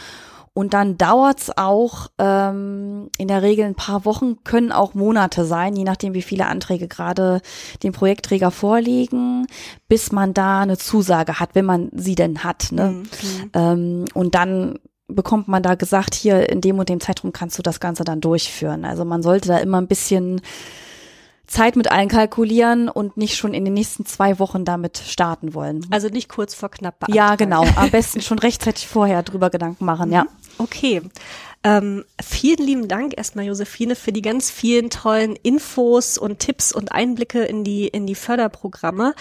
Und 0.55 0.73
dann 0.73 0.97
dauert's 0.97 1.51
auch 1.57 2.07
ähm, 2.19 3.11
in 3.19 3.27
der 3.27 3.43
Regel 3.43 3.65
ein 3.65 3.75
paar 3.75 4.05
Wochen, 4.05 4.45
können 4.45 4.71
auch 4.71 4.95
Monate 4.95 5.45
sein, 5.45 5.75
je 5.75 5.83
nachdem, 5.83 6.15
wie 6.15 6.23
viele 6.23 6.47
Anträge 6.47 6.87
gerade 6.87 7.41
dem 7.83 7.93
Projektträger 7.93 8.53
vorliegen, 8.53 9.49
bis 9.89 10.13
man 10.13 10.33
da 10.33 10.61
eine 10.61 10.79
Zusage 10.79 11.41
hat, 11.41 11.51
wenn 11.55 11.65
man 11.65 11.91
sie 11.93 12.15
denn 12.15 12.45
hat. 12.45 12.71
Ne? 12.71 12.91
Mhm. 12.91 13.51
Ähm, 13.53 14.05
und 14.15 14.37
dann 14.37 14.79
bekommt 15.09 15.49
man 15.49 15.65
da 15.65 15.75
gesagt, 15.75 16.15
hier 16.15 16.49
in 16.49 16.61
dem 16.61 16.79
und 16.79 16.89
dem 16.89 17.01
Zeitraum 17.01 17.33
kannst 17.33 17.59
du 17.59 17.63
das 17.63 17.81
Ganze 17.81 18.05
dann 18.05 18.21
durchführen. 18.21 18.85
Also 18.85 19.05
man 19.05 19.23
sollte 19.23 19.49
da 19.49 19.59
immer 19.59 19.81
ein 19.81 19.89
bisschen 19.89 20.41
Zeit 21.47 21.77
mit 21.77 21.91
einkalkulieren 21.91 22.89
und 22.89 23.17
nicht 23.17 23.37
schon 23.37 23.55
in 23.55 23.65
den 23.65 23.75
nächsten 23.75 24.07
zwei 24.07 24.39
Wochen 24.39 24.65
damit 24.65 24.99
starten 24.99 25.55
wollen. 25.55 25.87
Also 25.91 26.09
nicht 26.09 26.29
kurz 26.29 26.55
vor 26.55 26.71
knapp. 26.71 27.05
Ja, 27.09 27.37
genau. 27.37 27.65
Am 27.77 27.91
besten 27.91 28.21
schon 28.21 28.39
rechtzeitig 28.39 28.87
vorher 28.87 29.23
drüber 29.23 29.51
Gedanken 29.51 29.85
machen, 29.85 30.11
ja. 30.11 30.27
Okay. 30.59 31.03
Ähm, 31.63 32.05
vielen 32.23 32.67
lieben 32.67 32.89
Dank 32.89 33.17
erstmal, 33.17 33.47
Josephine, 33.47 33.97
für 33.97 34.13
die 34.13 34.21
ganz 34.21 34.51
vielen 34.51 34.91
tollen 34.91 35.35
Infos 35.37 36.19
und 36.19 36.39
Tipps 36.39 36.73
und 36.73 36.93
Einblicke 36.93 37.43
in 37.43 37.65
die, 37.65 37.89
in 37.89 38.07
die 38.07 38.15
Förderprogramme. 38.15 39.15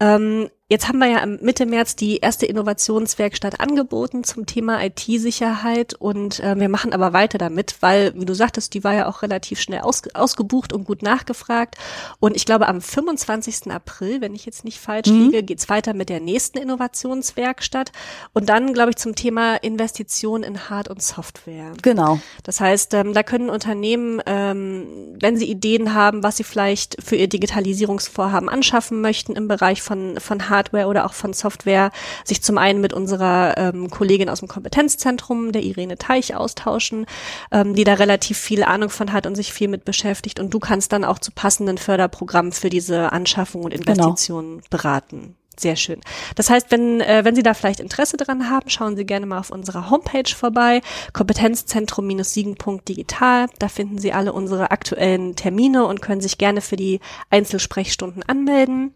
Ähm, 0.00 0.48
Jetzt 0.70 0.86
haben 0.86 1.00
wir 1.00 1.08
ja 1.08 1.26
Mitte 1.26 1.66
März 1.66 1.96
die 1.96 2.18
erste 2.18 2.46
Innovationswerkstatt 2.46 3.58
angeboten 3.58 4.22
zum 4.22 4.46
Thema 4.46 4.80
IT-Sicherheit 4.84 5.94
und 5.94 6.38
äh, 6.38 6.54
wir 6.60 6.68
machen 6.68 6.92
aber 6.92 7.12
weiter 7.12 7.38
damit, 7.38 7.74
weil, 7.80 8.12
wie 8.14 8.24
du 8.24 8.36
sagtest, 8.36 8.72
die 8.74 8.84
war 8.84 8.94
ja 8.94 9.08
auch 9.08 9.22
relativ 9.22 9.60
schnell 9.60 9.80
aus, 9.80 10.02
ausgebucht 10.14 10.72
und 10.72 10.84
gut 10.84 11.02
nachgefragt. 11.02 11.74
Und 12.20 12.36
ich 12.36 12.46
glaube, 12.46 12.68
am 12.68 12.80
25. 12.80 13.72
April, 13.72 14.20
wenn 14.20 14.32
ich 14.32 14.46
jetzt 14.46 14.64
nicht 14.64 14.78
falsch 14.78 15.08
mhm. 15.08 15.24
liege, 15.24 15.42
geht's 15.42 15.68
weiter 15.68 15.92
mit 15.92 16.08
der 16.08 16.20
nächsten 16.20 16.58
Innovationswerkstatt 16.58 17.90
und 18.32 18.48
dann, 18.48 18.72
glaube 18.72 18.90
ich, 18.90 18.96
zum 18.96 19.16
Thema 19.16 19.56
Investition 19.56 20.44
in 20.44 20.70
Hard- 20.70 20.88
und 20.88 21.02
Software. 21.02 21.72
Genau. 21.82 22.20
Das 22.44 22.60
heißt, 22.60 22.94
ähm, 22.94 23.12
da 23.12 23.24
können 23.24 23.50
Unternehmen, 23.50 24.22
ähm, 24.24 25.16
wenn 25.18 25.36
sie 25.36 25.50
Ideen 25.50 25.94
haben, 25.94 26.22
was 26.22 26.36
sie 26.36 26.44
vielleicht 26.44 26.96
für 27.02 27.16
ihr 27.16 27.26
Digitalisierungsvorhaben 27.26 28.48
anschaffen 28.48 29.00
möchten 29.00 29.32
im 29.34 29.48
Bereich 29.48 29.82
von, 29.82 30.20
von 30.20 30.48
Hard 30.48 30.59
Hardware 30.60 30.86
oder 30.86 31.06
auch 31.06 31.14
von 31.14 31.32
Software 31.32 31.90
sich 32.24 32.42
zum 32.42 32.58
einen 32.58 32.80
mit 32.80 32.92
unserer 32.92 33.56
ähm, 33.56 33.90
Kollegin 33.90 34.28
aus 34.28 34.40
dem 34.40 34.48
Kompetenzzentrum, 34.48 35.52
der 35.52 35.62
Irene 35.62 35.96
Teich, 35.96 36.34
austauschen, 36.34 37.06
ähm, 37.50 37.74
die 37.74 37.84
da 37.84 37.94
relativ 37.94 38.38
viel 38.38 38.62
Ahnung 38.62 38.90
von 38.90 39.12
hat 39.12 39.26
und 39.26 39.34
sich 39.34 39.52
viel 39.52 39.68
mit 39.68 39.84
beschäftigt. 39.84 40.38
Und 40.38 40.52
du 40.52 40.58
kannst 40.58 40.92
dann 40.92 41.04
auch 41.04 41.18
zu 41.18 41.32
passenden 41.32 41.78
Förderprogrammen 41.78 42.52
für 42.52 42.68
diese 42.68 43.12
Anschaffung 43.12 43.64
und 43.64 43.72
genau. 43.72 43.92
Investitionen 43.92 44.58
genau. 44.58 44.66
beraten. 44.70 45.36
Sehr 45.58 45.76
schön. 45.76 46.00
Das 46.36 46.48
heißt, 46.48 46.70
wenn, 46.70 47.02
äh, 47.02 47.22
wenn 47.24 47.34
Sie 47.34 47.42
da 47.42 47.52
vielleicht 47.52 47.80
Interesse 47.80 48.16
dran 48.16 48.48
haben, 48.48 48.70
schauen 48.70 48.96
Sie 48.96 49.04
gerne 49.04 49.26
mal 49.26 49.38
auf 49.38 49.50
unserer 49.50 49.90
Homepage 49.90 50.34
vorbei, 50.34 50.80
kompetenzzentrum-siegen.digital. 51.12 53.46
Da 53.58 53.68
finden 53.68 53.98
Sie 53.98 54.14
alle 54.14 54.32
unsere 54.32 54.70
aktuellen 54.70 55.36
Termine 55.36 55.84
und 55.84 56.00
können 56.00 56.22
sich 56.22 56.38
gerne 56.38 56.62
für 56.62 56.76
die 56.76 57.00
Einzelsprechstunden 57.28 58.22
anmelden. 58.22 58.94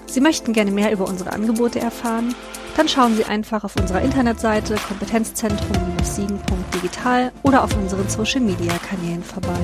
Sie 0.07 0.21
möchten 0.21 0.53
gerne 0.53 0.71
mehr 0.71 0.93
über 0.93 1.09
unsere 1.09 1.33
Angebote 1.33 1.81
erfahren? 1.81 2.37
Dann 2.77 2.89
schauen 2.89 3.17
Sie 3.17 3.25
einfach 3.25 3.65
auf 3.65 3.75
unserer 3.77 4.03
Internetseite 4.03 4.77
kompetenzzentrum-siegen.digital 4.89 7.33
oder 7.43 7.65
auf 7.65 7.77
unseren 7.77 8.09
Social-Media-Kanälen 8.09 9.25
vorbei. 9.25 9.59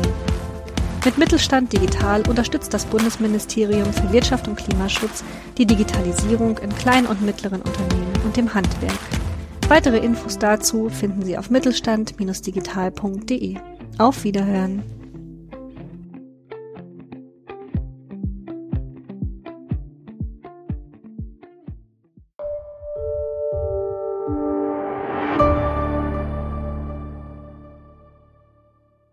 Mit 1.05 1.17
Mittelstand 1.17 1.73
Digital 1.73 2.29
unterstützt 2.29 2.75
das 2.75 2.85
Bundesministerium 2.85 3.91
für 3.91 4.13
Wirtschaft 4.13 4.47
und 4.49 4.57
Klimaschutz 4.57 5.25
die 5.57 5.65
Digitalisierung 5.65 6.59
in 6.59 6.69
kleinen 6.77 7.07
und 7.07 7.23
mittleren 7.23 7.63
Unternehmen 7.63 8.13
und 8.25 8.37
dem 8.37 8.53
Handwerk. 8.53 8.99
Weitere 9.69 9.97
Infos 9.99 10.39
dazu 10.39 10.91
finden 10.91 11.23
Sie 11.23 11.39
auf 11.39 11.49
mittelstand-digital.de. 11.49 13.57
Auf 13.99 14.25
Wiederhören! 14.25 15.00